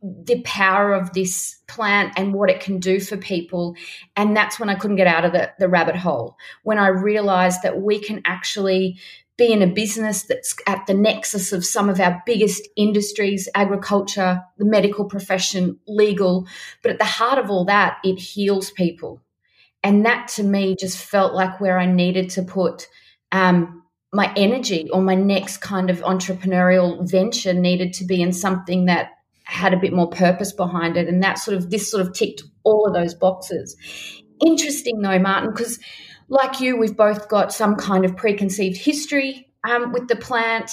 the 0.01 0.41
power 0.43 0.93
of 0.93 1.13
this 1.13 1.59
plant 1.67 2.13
and 2.17 2.33
what 2.33 2.49
it 2.49 2.59
can 2.59 2.79
do 2.79 2.99
for 2.99 3.17
people. 3.17 3.75
And 4.15 4.35
that's 4.35 4.59
when 4.59 4.69
I 4.69 4.75
couldn't 4.75 4.97
get 4.97 5.07
out 5.07 5.25
of 5.25 5.31
the, 5.31 5.51
the 5.59 5.69
rabbit 5.69 5.95
hole. 5.95 6.37
When 6.63 6.79
I 6.79 6.87
realized 6.87 7.61
that 7.63 7.81
we 7.81 7.99
can 7.99 8.21
actually 8.25 8.99
be 9.37 9.51
in 9.51 9.61
a 9.61 9.67
business 9.67 10.23
that's 10.23 10.55
at 10.67 10.85
the 10.87 10.93
nexus 10.93 11.51
of 11.51 11.65
some 11.65 11.89
of 11.89 11.99
our 11.99 12.21
biggest 12.25 12.67
industries 12.75 13.49
agriculture, 13.55 14.41
the 14.57 14.65
medical 14.65 15.05
profession, 15.05 15.79
legal. 15.87 16.47
But 16.83 16.91
at 16.91 16.99
the 16.99 17.05
heart 17.05 17.39
of 17.39 17.49
all 17.49 17.65
that, 17.65 17.97
it 18.03 18.19
heals 18.19 18.71
people. 18.71 19.21
And 19.83 20.05
that 20.05 20.27
to 20.35 20.43
me 20.43 20.75
just 20.75 20.97
felt 20.97 21.33
like 21.33 21.59
where 21.59 21.79
I 21.79 21.85
needed 21.85 22.29
to 22.31 22.43
put 22.43 22.87
um, 23.31 23.83
my 24.13 24.31
energy 24.35 24.89
or 24.91 25.01
my 25.01 25.15
next 25.15 25.57
kind 25.57 25.89
of 25.89 26.01
entrepreneurial 26.01 27.09
venture 27.09 27.53
needed 27.53 27.93
to 27.93 28.05
be 28.05 28.21
in 28.21 28.33
something 28.33 28.85
that 28.85 29.11
had 29.43 29.73
a 29.73 29.79
bit 29.79 29.93
more 29.93 30.09
purpose 30.09 30.51
behind 30.51 30.97
it. 30.97 31.07
And 31.07 31.23
that 31.23 31.39
sort 31.39 31.57
of, 31.57 31.71
this 31.71 31.89
sort 31.89 32.05
of 32.05 32.13
ticked 32.13 32.43
all 32.63 32.85
of 32.85 32.93
those 32.93 33.15
boxes. 33.15 33.75
Interesting 34.45 35.01
though, 35.01 35.19
Martin, 35.19 35.51
because 35.51 35.79
like 36.31 36.61
you, 36.61 36.77
we've 36.77 36.95
both 36.95 37.27
got 37.27 37.51
some 37.51 37.75
kind 37.75 38.05
of 38.05 38.15
preconceived 38.15 38.77
history 38.77 39.49
um, 39.69 39.91
with 39.91 40.07
the 40.07 40.15
plant. 40.15 40.71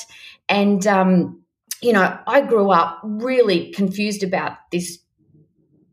And, 0.49 0.87
um, 0.87 1.43
you 1.83 1.93
know, 1.93 2.17
I 2.27 2.43
grew 2.43 2.71
up 2.71 3.01
really 3.03 3.73
confused 3.73 4.23
about 4.23 4.53
this 4.71 4.99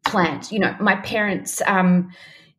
plant. 0.06 0.52
You 0.52 0.60
know, 0.60 0.76
my 0.80 0.98
parents 0.98 1.64
um, 1.66 2.12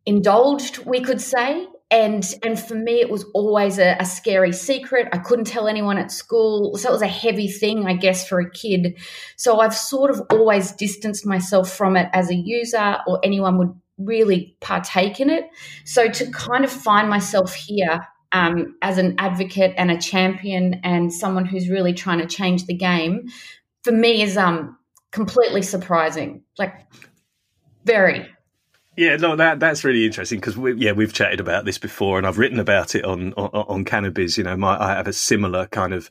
indulged, 0.05 0.79
we 0.85 1.01
could 1.01 1.21
say, 1.21 1.69
and 1.89 2.35
and 2.43 2.59
for 2.59 2.75
me 2.75 3.01
it 3.01 3.09
was 3.09 3.25
always 3.33 3.79
a, 3.79 3.97
a, 4.01 4.05
scary 4.05 4.53
secret 4.53 5.09
i 5.13 5.19
couldn't 5.19 5.45
tell 5.45 5.69
anyone 5.69 5.99
at 5.99 6.11
school 6.11 6.77
so 6.77 6.89
it 6.89 6.93
was 6.93 7.01
a 7.01 7.07
heavy 7.07 7.47
thing 7.47 7.87
i 7.87 7.95
guess 7.95 8.27
for 8.27 8.41
a 8.41 8.51
kid 8.51 8.99
so 9.37 9.61
i've 9.61 9.73
sort 9.73 10.11
of 10.11 10.21
always 10.31 10.73
distanced 10.73 11.25
myself 11.25 11.71
from 11.71 11.97
it 11.97 12.09
as 12.13 12.29
a 12.29 12.35
user 12.35 12.97
or 13.07 13.21
anyone 13.23 13.57
would 13.57 13.73
really 13.99 14.57
partake 14.61 15.21
in 15.21 15.31
it. 15.31 15.45
So 15.85 16.09
to 16.09 16.31
kind 16.31 16.65
of 16.65 16.71
find 16.71 17.09
myself 17.09 17.55
here 17.55 18.07
um, 18.33 18.77
as 18.83 18.99
an 18.99 19.15
advocate 19.19 19.75
and 19.77 19.91
a 19.91 19.99
champion 19.99 20.81
and 20.85 21.13
someone 21.13 21.47
who's 21.47 21.69
really 21.69 21.95
trying 21.95 22.19
to 22.19 22.27
change 22.27 22.67
the 22.67 22.75
game 22.75 23.29
for 23.83 23.93
me 23.93 24.23
is 24.23 24.37
um 24.37 24.77
completely 25.13 25.63
surprising. 25.63 26.43
Like 26.59 26.75
very. 27.85 28.29
Yeah, 28.97 29.17
no, 29.17 29.37
that 29.37 29.61
that's 29.61 29.85
really 29.85 30.07
interesting 30.07 30.41
because 30.41 30.57
we, 30.57 30.75
yeah, 30.75 30.93
we've 30.93 31.13
chatted 31.13 31.41
about 31.41 31.65
this 31.65 31.79
before, 31.79 32.19
and 32.19 32.27
I've 32.27 32.39
written 32.39 32.59
about 32.59 32.95
it 32.95 33.05
on 33.05 33.33
on, 33.35 33.49
on 33.53 33.85
Cannabiz. 33.85 34.37
You 34.37 34.45
know, 34.45 34.57
my 34.57 34.77
I 34.79 34.97
have 34.97 35.07
a 35.07 35.13
similar 35.13 35.67
kind 35.67 35.93
of 35.93 36.11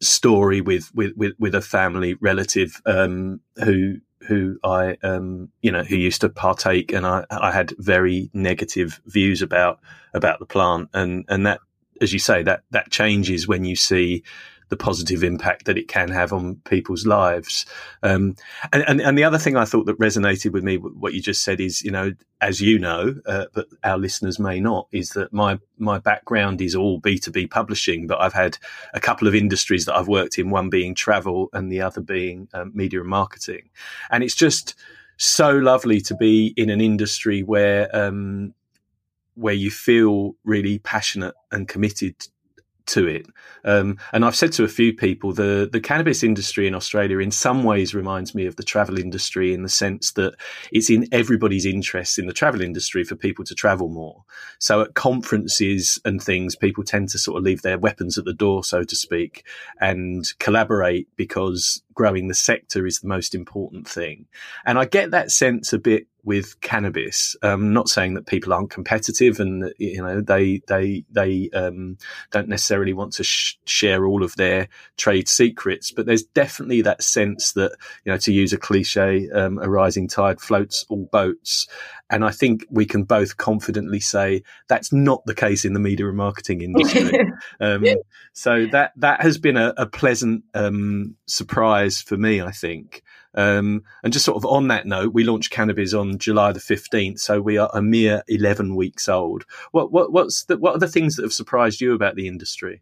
story 0.00 0.60
with 0.60 0.90
with 0.94 1.12
with, 1.16 1.32
with 1.38 1.54
a 1.54 1.62
family 1.62 2.14
relative 2.20 2.80
um, 2.86 3.40
who 3.56 3.96
who 4.26 4.58
I 4.64 4.96
um, 5.02 5.50
you 5.62 5.72
know 5.72 5.82
who 5.82 5.96
used 5.96 6.20
to 6.22 6.28
partake, 6.28 6.92
and 6.92 7.06
I 7.06 7.24
I 7.30 7.52
had 7.52 7.72
very 7.78 8.30
negative 8.32 9.00
views 9.06 9.42
about 9.42 9.80
about 10.14 10.38
the 10.38 10.46
plant, 10.46 10.90
and 10.94 11.24
and 11.28 11.46
that 11.46 11.60
as 12.00 12.12
you 12.12 12.18
say 12.18 12.42
that 12.42 12.62
that 12.70 12.90
changes 12.90 13.48
when 13.48 13.64
you 13.64 13.76
see 13.76 14.22
the 14.68 14.76
positive 14.76 15.22
impact 15.22 15.64
that 15.66 15.78
it 15.78 15.88
can 15.88 16.10
have 16.10 16.32
on 16.32 16.56
people's 16.64 17.06
lives. 17.06 17.66
Um, 18.02 18.34
and, 18.72 18.84
and, 18.88 19.00
and, 19.00 19.16
the 19.16 19.24
other 19.24 19.38
thing 19.38 19.56
I 19.56 19.64
thought 19.64 19.86
that 19.86 19.98
resonated 19.98 20.52
with 20.52 20.64
me, 20.64 20.76
what 20.76 21.14
you 21.14 21.22
just 21.22 21.42
said 21.42 21.60
is, 21.60 21.82
you 21.82 21.90
know, 21.90 22.12
as 22.40 22.60
you 22.60 22.78
know, 22.78 23.14
uh, 23.26 23.46
but 23.54 23.66
our 23.84 23.96
listeners 23.96 24.38
may 24.38 24.58
not, 24.58 24.88
is 24.90 25.10
that 25.10 25.32
my, 25.32 25.58
my 25.78 25.98
background 25.98 26.60
is 26.60 26.74
all 26.74 27.00
B2B 27.00 27.50
publishing, 27.50 28.06
but 28.06 28.20
I've 28.20 28.32
had 28.32 28.58
a 28.92 29.00
couple 29.00 29.28
of 29.28 29.34
industries 29.34 29.84
that 29.84 29.96
I've 29.96 30.08
worked 30.08 30.38
in, 30.38 30.50
one 30.50 30.68
being 30.68 30.94
travel 30.94 31.48
and 31.52 31.70
the 31.70 31.80
other 31.80 32.00
being 32.00 32.48
um, 32.52 32.72
media 32.74 33.00
and 33.00 33.08
marketing. 33.08 33.70
And 34.10 34.24
it's 34.24 34.34
just 34.34 34.74
so 35.16 35.52
lovely 35.52 36.00
to 36.02 36.14
be 36.14 36.52
in 36.56 36.70
an 36.70 36.80
industry 36.80 37.42
where, 37.42 37.94
um, 37.94 38.52
where 39.34 39.54
you 39.54 39.70
feel 39.70 40.34
really 40.44 40.78
passionate 40.78 41.34
and 41.52 41.68
committed 41.68 42.16
to 42.86 43.06
it. 43.06 43.26
Um, 43.64 43.98
and 44.12 44.24
I've 44.24 44.36
said 44.36 44.52
to 44.52 44.64
a 44.64 44.68
few 44.68 44.94
people, 44.94 45.32
the, 45.32 45.68
the 45.70 45.80
cannabis 45.80 46.22
industry 46.22 46.66
in 46.66 46.74
Australia 46.74 47.18
in 47.18 47.30
some 47.30 47.64
ways 47.64 47.94
reminds 47.94 48.34
me 48.34 48.46
of 48.46 48.56
the 48.56 48.62
travel 48.62 48.98
industry 48.98 49.52
in 49.52 49.62
the 49.62 49.68
sense 49.68 50.12
that 50.12 50.34
it's 50.72 50.88
in 50.88 51.08
everybody's 51.12 51.66
interest 51.66 52.18
in 52.18 52.26
the 52.26 52.32
travel 52.32 52.60
industry 52.60 53.02
for 53.04 53.16
people 53.16 53.44
to 53.44 53.54
travel 53.54 53.88
more. 53.88 54.24
So 54.58 54.82
at 54.82 54.94
conferences 54.94 55.98
and 56.04 56.22
things, 56.22 56.54
people 56.54 56.84
tend 56.84 57.08
to 57.10 57.18
sort 57.18 57.38
of 57.38 57.44
leave 57.44 57.62
their 57.62 57.78
weapons 57.78 58.18
at 58.18 58.24
the 58.24 58.32
door, 58.32 58.62
so 58.62 58.84
to 58.84 58.96
speak, 58.96 59.44
and 59.80 60.26
collaborate 60.38 61.08
because 61.16 61.82
growing 61.96 62.28
the 62.28 62.34
sector 62.34 62.86
is 62.86 63.00
the 63.00 63.08
most 63.08 63.34
important 63.34 63.88
thing. 63.88 64.26
And 64.64 64.78
I 64.78 64.84
get 64.84 65.10
that 65.10 65.32
sense 65.32 65.72
a 65.72 65.78
bit 65.78 66.06
with 66.26 66.60
cannabis. 66.60 67.36
Um, 67.42 67.72
not 67.72 67.88
saying 67.88 68.14
that 68.14 68.26
people 68.26 68.52
aren't 68.52 68.70
competitive 68.70 69.40
and 69.40 69.72
you 69.78 70.02
know 70.02 70.20
they 70.20 70.60
they 70.68 71.04
they 71.10 71.48
um, 71.54 71.96
don't 72.32 72.48
necessarily 72.48 72.92
want 72.92 73.12
to 73.14 73.24
sh- 73.24 73.56
share 73.64 74.04
all 74.04 74.22
of 74.22 74.34
their 74.36 74.68
trade 74.96 75.28
secrets, 75.28 75.90
but 75.90 76.04
there's 76.04 76.24
definitely 76.24 76.82
that 76.82 77.02
sense 77.02 77.52
that 77.52 77.72
you 78.04 78.12
know 78.12 78.18
to 78.18 78.32
use 78.32 78.52
a 78.52 78.58
cliche, 78.58 79.30
um, 79.30 79.58
a 79.58 79.68
rising 79.68 80.08
tide 80.08 80.40
floats 80.40 80.84
all 80.88 81.08
boats. 81.10 81.68
And 82.08 82.24
I 82.24 82.30
think 82.30 82.64
we 82.70 82.86
can 82.86 83.02
both 83.02 83.36
confidently 83.36 84.00
say 84.00 84.42
that's 84.68 84.92
not 84.92 85.24
the 85.26 85.34
case 85.34 85.64
in 85.64 85.72
the 85.72 85.80
media 85.80 86.06
and 86.08 86.16
marketing 86.16 86.60
industry. 86.60 87.20
um, 87.60 87.84
so 88.32 88.66
that 88.72 88.92
that 88.96 89.22
has 89.22 89.38
been 89.38 89.56
a, 89.56 89.74
a 89.76 89.86
pleasant 89.86 90.44
um, 90.54 91.16
surprise 91.26 92.00
for 92.00 92.16
me. 92.16 92.40
I 92.40 92.52
think. 92.52 93.02
Um, 93.36 93.84
and 94.02 94.12
just 94.12 94.24
sort 94.24 94.36
of 94.36 94.46
on 94.46 94.68
that 94.68 94.86
note, 94.86 95.12
we 95.12 95.22
launched 95.22 95.52
Cannabiz 95.52 95.98
on 95.98 96.18
July 96.18 96.52
the 96.52 96.60
15th, 96.60 97.20
so 97.20 97.40
we 97.40 97.58
are 97.58 97.70
a 97.74 97.82
mere 97.82 98.22
11 98.28 98.74
weeks 98.74 99.08
old. 99.08 99.44
What, 99.72 99.92
what, 99.92 100.10
what's 100.10 100.44
the, 100.44 100.56
what 100.56 100.74
are 100.74 100.78
the 100.78 100.88
things 100.88 101.16
that 101.16 101.22
have 101.22 101.34
surprised 101.34 101.80
you 101.82 101.92
about 101.92 102.16
the 102.16 102.28
industry? 102.28 102.80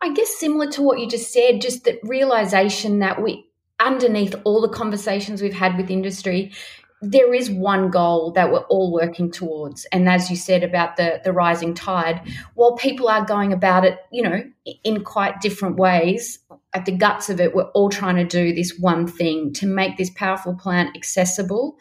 I 0.00 0.12
guess 0.12 0.38
similar 0.38 0.70
to 0.72 0.82
what 0.82 1.00
you 1.00 1.08
just 1.08 1.32
said, 1.32 1.60
just 1.60 1.84
that 1.84 1.98
realization 2.04 3.00
that 3.00 3.20
we, 3.20 3.46
underneath 3.80 4.34
all 4.44 4.60
the 4.60 4.68
conversations 4.68 5.42
we've 5.42 5.52
had 5.52 5.76
with 5.76 5.90
industry, 5.90 6.52
there 7.02 7.32
is 7.32 7.50
one 7.50 7.90
goal 7.90 8.30
that 8.32 8.52
we're 8.52 8.58
all 8.64 8.92
working 8.92 9.30
towards 9.30 9.86
and 9.86 10.08
as 10.08 10.30
you 10.30 10.36
said 10.36 10.62
about 10.62 10.96
the 10.96 11.20
the 11.24 11.32
rising 11.32 11.72
tide 11.72 12.20
while 12.54 12.76
people 12.76 13.08
are 13.08 13.24
going 13.24 13.52
about 13.52 13.84
it 13.84 13.98
you 14.12 14.22
know 14.22 14.42
in 14.84 15.02
quite 15.02 15.40
different 15.40 15.76
ways 15.76 16.38
at 16.74 16.84
the 16.84 16.92
guts 16.92 17.30
of 17.30 17.40
it 17.40 17.54
we're 17.54 17.70
all 17.70 17.88
trying 17.88 18.16
to 18.16 18.24
do 18.24 18.54
this 18.54 18.78
one 18.78 19.06
thing 19.06 19.52
to 19.52 19.66
make 19.66 19.96
this 19.96 20.10
powerful 20.10 20.54
plant 20.54 20.94
accessible 20.94 21.78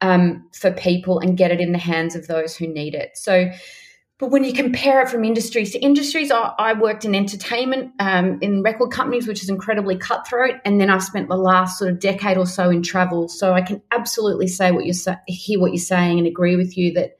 um, 0.00 0.48
for 0.52 0.70
people 0.70 1.20
and 1.20 1.36
get 1.36 1.50
it 1.50 1.60
in 1.60 1.72
the 1.72 1.78
hands 1.78 2.14
of 2.14 2.26
those 2.26 2.56
who 2.56 2.66
need 2.66 2.94
it. 2.94 3.16
So 3.16 3.50
but 4.18 4.30
when 4.30 4.44
you 4.44 4.54
compare 4.54 5.02
it 5.02 5.10
from 5.10 5.24
industries 5.24 5.72
to 5.72 5.78
industries, 5.78 6.30
I, 6.30 6.54
I 6.58 6.72
worked 6.72 7.04
in 7.04 7.14
entertainment, 7.14 7.92
um, 7.98 8.38
in 8.40 8.62
record 8.62 8.90
companies, 8.90 9.28
which 9.28 9.42
is 9.42 9.50
incredibly 9.50 9.96
cutthroat, 9.96 10.54
and 10.64 10.80
then 10.80 10.88
I've 10.88 11.02
spent 11.02 11.28
the 11.28 11.36
last 11.36 11.78
sort 11.78 11.90
of 11.90 12.00
decade 12.00 12.38
or 12.38 12.46
so 12.46 12.70
in 12.70 12.82
travel. 12.82 13.28
So 13.28 13.52
I 13.52 13.60
can 13.60 13.82
absolutely 13.92 14.48
say 14.48 14.70
what 14.72 14.86
you're 14.86 15.16
hear 15.26 15.60
what 15.60 15.72
you're 15.72 15.78
saying 15.78 16.18
and 16.18 16.26
agree 16.26 16.56
with 16.56 16.78
you 16.78 16.94
that 16.94 17.18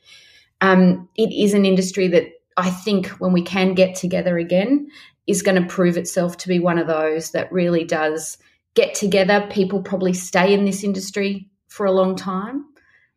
um, 0.62 1.06
it 1.16 1.32
is 1.32 1.52
an 1.52 1.66
industry 1.66 2.09
that 2.09 2.28
I 2.56 2.70
think 2.70 3.09
when 3.20 3.35
we 3.35 3.42
can 3.42 3.74
get 3.74 3.94
together 3.94 4.38
again 4.38 4.88
is 5.26 5.42
going 5.42 5.61
to 5.61 5.68
prove 5.68 5.98
itself 5.98 6.38
to 6.38 6.48
be 6.48 6.61
one 6.61 6.78
of 6.78 6.87
those 6.87 7.32
that 7.32 7.52
really 7.52 7.85
does 7.85 8.38
get 8.74 8.94
together. 8.94 9.46
People 9.50 9.82
probably 9.82 10.14
stay 10.14 10.54
in 10.54 10.64
this 10.64 10.82
industry 10.82 11.50
for 11.68 11.85
a 11.85 11.92
long 11.92 12.16
time, 12.16 12.64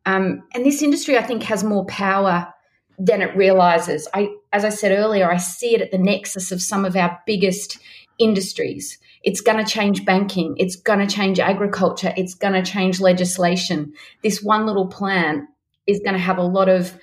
um, 0.05 0.43
and 0.53 0.65
this 0.65 0.81
industry 0.81 1.17
I 1.17 1.23
think 1.23 1.43
has 1.43 1.63
more 1.63 1.85
power 1.85 2.53
then 2.99 3.21
it 3.21 3.35
realizes. 3.35 4.07
I, 4.13 4.29
as 4.51 4.65
I 4.65 4.69
said 4.69 4.91
earlier, 4.91 5.31
I 5.31 5.38
see 5.38 5.73
it 5.73 5.81
at 5.81 5.91
the 5.91 5.97
nexus 5.97 6.51
of 6.51 6.62
some 6.62 6.85
of 6.85 6.95
our 6.95 7.19
biggest 7.25 7.79
industries. 8.19 8.99
It's 9.23 9.41
going 9.41 9.63
to 9.63 9.69
change 9.69 10.05
banking. 10.05 10.55
It's 10.57 10.75
going 10.75 10.99
to 10.99 11.13
change 11.13 11.39
agriculture. 11.39 12.13
It's 12.17 12.33
going 12.33 12.53
to 12.53 12.69
change 12.69 12.99
legislation. 12.99 13.93
This 14.21 14.43
one 14.43 14.65
little 14.65 14.88
plan 14.88 15.47
is 15.88 15.99
going 15.99 16.13
to 16.13 16.19
have 16.19 16.38
a 16.38 16.43
lot 16.43 16.69
of 16.69 16.93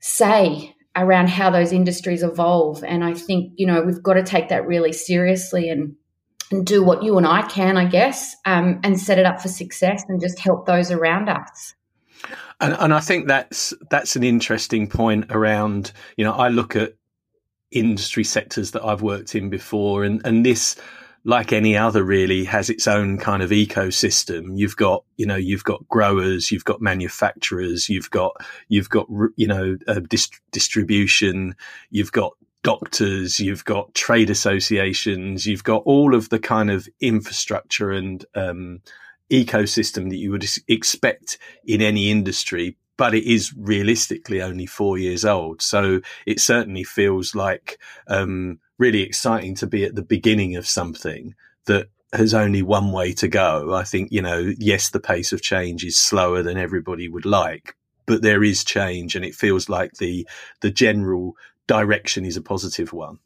say 0.00 0.74
around 0.94 1.28
how 1.28 1.50
those 1.50 1.72
industries 1.72 2.22
evolve. 2.22 2.84
And 2.84 3.02
I 3.04 3.14
think, 3.14 3.52
you 3.56 3.66
know, 3.66 3.82
we've 3.82 4.02
got 4.02 4.14
to 4.14 4.22
take 4.22 4.48
that 4.48 4.66
really 4.66 4.92
seriously 4.92 5.70
and, 5.70 5.94
and 6.50 6.66
do 6.66 6.82
what 6.82 7.02
you 7.02 7.16
and 7.16 7.26
I 7.26 7.42
can, 7.42 7.76
I 7.76 7.86
guess, 7.86 8.36
um, 8.44 8.80
and 8.82 9.00
set 9.00 9.18
it 9.18 9.24
up 9.24 9.40
for 9.40 9.48
success 9.48 10.04
and 10.08 10.20
just 10.20 10.38
help 10.38 10.66
those 10.66 10.90
around 10.90 11.28
us. 11.28 11.74
And, 12.60 12.76
and 12.78 12.94
I 12.94 13.00
think 13.00 13.26
that's 13.26 13.74
that's 13.90 14.16
an 14.16 14.22
interesting 14.22 14.86
point 14.86 15.26
around. 15.30 15.92
You 16.16 16.24
know, 16.24 16.32
I 16.32 16.48
look 16.48 16.76
at 16.76 16.94
industry 17.70 18.24
sectors 18.24 18.72
that 18.72 18.84
I've 18.84 19.02
worked 19.02 19.34
in 19.34 19.50
before, 19.50 20.04
and 20.04 20.20
and 20.24 20.44
this 20.44 20.76
like 21.24 21.52
any 21.52 21.76
other 21.76 22.02
really 22.02 22.44
has 22.44 22.68
its 22.68 22.88
own 22.88 23.16
kind 23.16 23.42
of 23.42 23.50
ecosystem 23.50 24.58
you've 24.58 24.76
got 24.76 25.04
you 25.16 25.26
know 25.26 25.36
you've 25.36 25.64
got 25.64 25.86
growers 25.88 26.50
you've 26.50 26.64
got 26.64 26.82
manufacturers 26.82 27.88
you've 27.88 28.10
got 28.10 28.32
you've 28.68 28.88
got 28.88 29.06
you 29.36 29.46
know 29.46 29.76
uh, 29.86 30.00
dist- 30.08 30.40
distribution 30.50 31.54
you've 31.90 32.12
got 32.12 32.32
doctors 32.62 33.40
you've 33.40 33.64
got 33.64 33.94
trade 33.94 34.30
associations 34.30 35.46
you've 35.46 35.64
got 35.64 35.82
all 35.84 36.14
of 36.14 36.28
the 36.28 36.38
kind 36.38 36.70
of 36.70 36.88
infrastructure 37.00 37.90
and 37.90 38.24
um, 38.34 38.80
ecosystem 39.32 40.10
that 40.10 40.16
you 40.16 40.30
would 40.30 40.46
expect 40.68 41.38
in 41.64 41.80
any 41.80 42.10
industry 42.10 42.76
but 42.96 43.14
it 43.14 43.24
is 43.24 43.52
realistically 43.56 44.40
only 44.40 44.66
four 44.66 44.98
years 44.98 45.24
old. 45.24 45.62
So 45.62 46.02
it 46.26 46.38
certainly 46.38 46.84
feels 46.84 47.34
like 47.34 47.80
um, 48.06 48.60
really 48.78 49.02
exciting 49.02 49.54
to 49.56 49.66
be 49.66 49.84
at 49.84 49.94
the 49.94 50.02
beginning 50.02 50.56
of 50.56 50.68
something 50.68 51.34
that 51.64 51.88
has 52.12 52.34
only 52.34 52.62
one 52.62 52.92
way 52.92 53.12
to 53.14 53.28
go. 53.28 53.74
I 53.74 53.84
think, 53.84 54.12
you 54.12 54.22
know, 54.22 54.52
yes, 54.58 54.90
the 54.90 55.00
pace 55.00 55.32
of 55.32 55.42
change 55.42 55.84
is 55.84 55.96
slower 55.96 56.42
than 56.42 56.58
everybody 56.58 57.08
would 57.08 57.24
like, 57.24 57.74
but 58.06 58.22
there 58.22 58.44
is 58.44 58.62
change 58.62 59.16
and 59.16 59.24
it 59.24 59.34
feels 59.34 59.68
like 59.68 59.94
the, 59.94 60.26
the 60.60 60.70
general 60.70 61.36
direction 61.66 62.24
is 62.24 62.36
a 62.36 62.42
positive 62.42 62.92
one. 62.92 63.18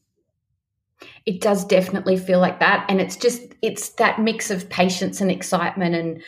It 1.26 1.40
does 1.40 1.64
definitely 1.64 2.16
feel 2.16 2.40
like 2.40 2.60
that. 2.60 2.86
And 2.88 3.00
it's 3.00 3.16
just, 3.16 3.42
it's 3.62 3.90
that 3.90 4.20
mix 4.20 4.50
of 4.50 4.68
patience 4.68 5.20
and 5.20 5.30
excitement 5.30 5.94
and, 5.94 6.22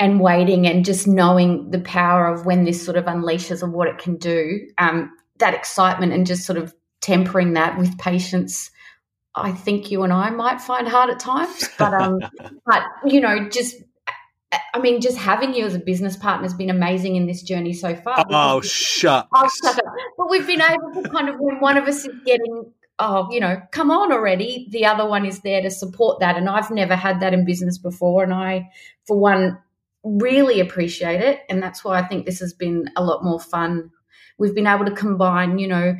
and 0.00 0.20
waiting 0.20 0.66
and 0.66 0.84
just 0.84 1.06
knowing 1.06 1.70
the 1.70 1.80
power 1.80 2.26
of 2.26 2.46
when 2.46 2.64
this 2.64 2.84
sort 2.84 2.96
of 2.96 3.04
unleashes 3.04 3.62
and 3.62 3.72
what 3.72 3.88
it 3.88 3.98
can 3.98 4.16
do. 4.16 4.60
Um, 4.78 5.10
that 5.38 5.54
excitement 5.54 6.12
and 6.12 6.26
just 6.26 6.44
sort 6.44 6.58
of 6.58 6.74
tempering 7.00 7.52
that 7.54 7.78
with 7.78 7.98
patience 7.98 8.70
I 9.36 9.52
think 9.52 9.90
you 9.90 10.02
and 10.04 10.12
I 10.12 10.30
might 10.30 10.60
find 10.60 10.86
hard 10.86 11.10
at 11.10 11.18
times. 11.18 11.68
But 11.78 11.94
um, 11.94 12.20
but 12.66 12.82
you 13.04 13.20
know, 13.20 13.48
just 13.48 13.76
I 14.72 14.78
mean, 14.78 15.00
just 15.00 15.18
having 15.18 15.54
you 15.54 15.64
as 15.64 15.74
a 15.74 15.78
business 15.78 16.16
partner 16.16 16.44
has 16.44 16.54
been 16.54 16.70
amazing 16.70 17.16
in 17.16 17.26
this 17.26 17.42
journey 17.42 17.72
so 17.72 17.96
far. 17.96 18.24
Oh, 18.30 18.60
shut! 18.60 19.26
Oh, 19.34 19.48
shut 19.62 19.78
up. 19.78 19.84
But 20.16 20.30
we've 20.30 20.46
been 20.46 20.62
able 20.62 21.02
to 21.02 21.08
kind 21.08 21.28
of 21.28 21.36
when 21.38 21.58
one 21.60 21.76
of 21.76 21.88
us 21.88 22.04
is 22.04 22.14
getting 22.24 22.72
oh, 22.98 23.28
you 23.30 23.40
know, 23.40 23.60
come 23.72 23.90
on 23.90 24.12
already. 24.12 24.68
The 24.70 24.86
other 24.86 25.08
one 25.08 25.26
is 25.26 25.40
there 25.40 25.62
to 25.62 25.70
support 25.70 26.20
that. 26.20 26.36
And 26.36 26.48
I've 26.48 26.70
never 26.70 26.96
had 26.96 27.20
that 27.20 27.34
in 27.34 27.44
business 27.44 27.78
before. 27.78 28.22
And 28.22 28.32
I, 28.32 28.70
for 29.06 29.18
one, 29.18 29.58
really 30.04 30.60
appreciate 30.60 31.20
it. 31.20 31.40
And 31.48 31.62
that's 31.62 31.84
why 31.84 31.98
I 31.98 32.06
think 32.06 32.26
this 32.26 32.40
has 32.40 32.52
been 32.52 32.90
a 32.96 33.02
lot 33.02 33.24
more 33.24 33.40
fun. 33.40 33.90
We've 34.38 34.54
been 34.54 34.66
able 34.66 34.84
to 34.84 34.94
combine, 34.94 35.58
you 35.58 35.68
know, 35.68 35.96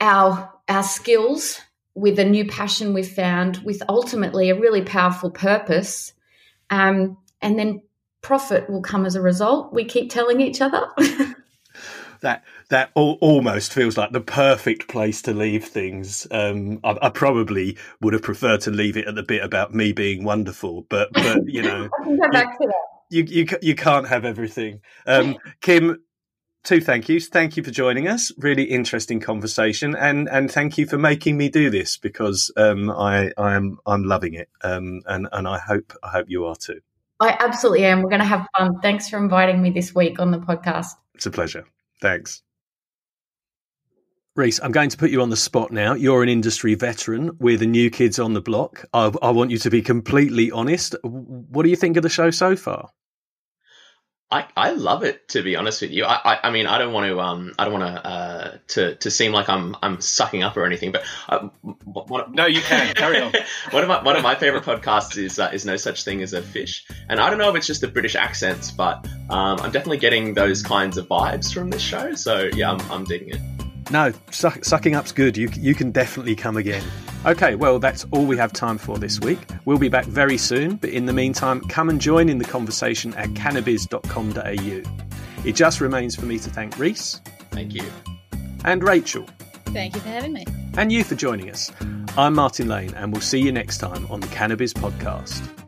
our 0.00 0.52
our 0.68 0.82
skills 0.82 1.60
with 1.94 2.18
a 2.18 2.24
new 2.24 2.46
passion 2.46 2.92
we've 2.92 3.10
found, 3.10 3.58
with 3.58 3.82
ultimately 3.88 4.50
a 4.50 4.58
really 4.58 4.82
powerful 4.82 5.30
purpose. 5.30 6.12
Um, 6.70 7.16
and 7.40 7.58
then 7.58 7.82
profit 8.20 8.68
will 8.68 8.82
come 8.82 9.06
as 9.06 9.14
a 9.14 9.22
result. 9.22 9.72
We 9.72 9.84
keep 9.84 10.10
telling 10.10 10.40
each 10.40 10.60
other. 10.60 10.86
that 12.20 12.44
that 12.70 12.90
al- 12.96 13.18
almost 13.20 13.72
feels 13.72 13.96
like 13.96 14.12
the 14.12 14.20
perfect 14.20 14.88
place 14.88 15.22
to 15.22 15.32
leave 15.32 15.64
things. 15.64 16.26
Um, 16.30 16.80
I, 16.84 16.96
I, 17.02 17.08
probably 17.10 17.76
would 18.00 18.12
have 18.12 18.22
preferred 18.22 18.60
to 18.62 18.70
leave 18.70 18.96
it 18.96 19.06
at 19.06 19.14
the 19.14 19.22
bit 19.22 19.42
about 19.42 19.74
me 19.74 19.92
being 19.92 20.24
wonderful, 20.24 20.86
but 20.88 21.12
but 21.12 21.46
you 21.46 21.62
know, 21.62 21.88
you, 23.10 23.22
you, 23.22 23.24
you 23.28 23.46
you 23.62 23.74
can't 23.74 24.08
have 24.08 24.24
everything. 24.24 24.80
Um, 25.06 25.36
Kim, 25.60 26.02
two 26.64 26.80
thank 26.80 27.08
yous. 27.08 27.28
Thank 27.28 27.56
you 27.56 27.62
for 27.62 27.70
joining 27.70 28.08
us. 28.08 28.32
Really 28.38 28.64
interesting 28.64 29.20
conversation, 29.20 29.94
and 29.96 30.28
and 30.28 30.50
thank 30.50 30.78
you 30.78 30.86
for 30.86 30.98
making 30.98 31.36
me 31.36 31.48
do 31.48 31.70
this 31.70 31.96
because 31.96 32.52
um, 32.56 32.90
I 32.90 33.32
I 33.36 33.54
am 33.54 33.78
I'm 33.86 34.04
loving 34.04 34.34
it, 34.34 34.48
um, 34.62 35.02
and 35.06 35.28
and 35.32 35.48
I 35.48 35.58
hope 35.58 35.92
I 36.02 36.08
hope 36.08 36.26
you 36.28 36.46
are 36.46 36.56
too. 36.56 36.80
I 37.20 37.36
absolutely 37.40 37.84
am. 37.84 38.02
We're 38.02 38.10
going 38.10 38.20
to 38.20 38.26
have 38.26 38.46
fun. 38.56 38.80
Thanks 38.80 39.08
for 39.08 39.16
inviting 39.16 39.60
me 39.60 39.70
this 39.70 39.94
week 39.94 40.20
on 40.20 40.30
the 40.30 40.38
podcast. 40.38 40.92
It's 41.14 41.26
a 41.26 41.30
pleasure. 41.30 41.66
Thanks. 42.00 42.42
Rhys, 44.36 44.60
I'm 44.62 44.70
going 44.70 44.88
to 44.90 44.96
put 44.96 45.10
you 45.10 45.20
on 45.20 45.30
the 45.30 45.36
spot 45.36 45.72
now. 45.72 45.94
You're 45.94 46.22
an 46.22 46.28
industry 46.28 46.76
veteran. 46.76 47.32
We're 47.40 47.58
the 47.58 47.66
new 47.66 47.90
kids 47.90 48.20
on 48.20 48.34
the 48.34 48.40
block. 48.40 48.84
I, 48.92 49.12
I 49.20 49.30
want 49.30 49.50
you 49.50 49.58
to 49.58 49.70
be 49.70 49.82
completely 49.82 50.52
honest. 50.52 50.94
What 51.02 51.64
do 51.64 51.70
you 51.70 51.76
think 51.76 51.96
of 51.96 52.04
the 52.04 52.08
show 52.08 52.30
so 52.30 52.54
far? 52.54 52.88
I, 54.30 54.46
I 54.56 54.70
love 54.72 55.04
it 55.04 55.28
to 55.28 55.42
be 55.42 55.56
honest 55.56 55.80
with 55.80 55.90
you. 55.90 56.04
I, 56.04 56.34
I, 56.34 56.38
I 56.44 56.50
mean 56.50 56.66
I 56.66 56.76
don't 56.76 56.92
want 56.92 57.06
to 57.06 57.18
um 57.18 57.54
I 57.58 57.64
don't 57.64 57.80
want 57.80 57.94
to 57.94 58.06
uh 58.06 58.58
to 58.68 58.94
to 58.96 59.10
seem 59.10 59.32
like 59.32 59.48
I'm 59.48 59.74
I'm 59.82 60.02
sucking 60.02 60.42
up 60.42 60.56
or 60.56 60.66
anything, 60.66 60.92
but 60.92 61.04
uh, 61.30 61.48
one, 61.62 62.32
no, 62.32 62.44
you 62.44 62.60
can 62.60 62.94
carry 62.94 63.20
on. 63.22 63.32
one 63.70 63.82
of 63.82 63.88
my 63.88 64.02
one 64.02 64.16
of 64.16 64.22
my 64.22 64.34
favorite 64.34 64.64
podcasts 64.64 65.16
is 65.16 65.38
uh, 65.38 65.50
is 65.52 65.64
no 65.64 65.76
such 65.76 66.04
thing 66.04 66.22
as 66.22 66.34
a 66.34 66.42
fish, 66.42 66.86
and 67.08 67.20
I 67.20 67.30
don't 67.30 67.38
know 67.38 67.48
if 67.48 67.56
it's 67.56 67.66
just 67.66 67.80
the 67.80 67.88
British 67.88 68.16
accents, 68.16 68.70
but 68.70 69.06
um, 69.30 69.60
I'm 69.60 69.70
definitely 69.70 69.98
getting 69.98 70.34
those 70.34 70.62
kinds 70.62 70.98
of 70.98 71.08
vibes 71.08 71.52
from 71.52 71.70
this 71.70 71.82
show. 71.82 72.14
So 72.14 72.50
yeah, 72.54 72.72
I'm 72.72 72.90
I'm 72.90 73.04
digging 73.04 73.30
it. 73.30 73.67
No, 73.90 74.12
suck, 74.30 74.64
sucking 74.64 74.94
up's 74.94 75.12
good. 75.12 75.36
You 75.36 75.48
you 75.54 75.74
can 75.74 75.90
definitely 75.90 76.36
come 76.36 76.56
again. 76.56 76.84
Okay, 77.24 77.54
well 77.54 77.78
that's 77.78 78.04
all 78.10 78.26
we 78.26 78.36
have 78.36 78.52
time 78.52 78.78
for 78.78 78.98
this 78.98 79.20
week. 79.20 79.38
We'll 79.64 79.78
be 79.78 79.88
back 79.88 80.04
very 80.04 80.38
soon, 80.38 80.76
but 80.76 80.90
in 80.90 81.06
the 81.06 81.12
meantime, 81.12 81.60
come 81.62 81.88
and 81.88 82.00
join 82.00 82.28
in 82.28 82.38
the 82.38 82.44
conversation 82.44 83.14
at 83.14 83.30
cannabiz.com.au. 83.30 85.44
It 85.44 85.54
just 85.54 85.80
remains 85.80 86.16
for 86.16 86.26
me 86.26 86.38
to 86.38 86.50
thank 86.50 86.78
Rhys. 86.78 87.20
Thank 87.50 87.74
you. 87.74 87.84
And 88.64 88.82
Rachel. 88.82 89.26
Thank 89.66 89.94
you 89.94 90.00
for 90.00 90.08
having 90.08 90.32
me. 90.32 90.44
And 90.76 90.92
you 90.92 91.04
for 91.04 91.14
joining 91.14 91.50
us. 91.50 91.70
I'm 92.16 92.34
Martin 92.34 92.68
Lane, 92.68 92.94
and 92.94 93.12
we'll 93.12 93.20
see 93.20 93.40
you 93.40 93.52
next 93.52 93.78
time 93.78 94.06
on 94.10 94.20
the 94.20 94.26
Cannabiz 94.28 94.74
Podcast. 94.74 95.67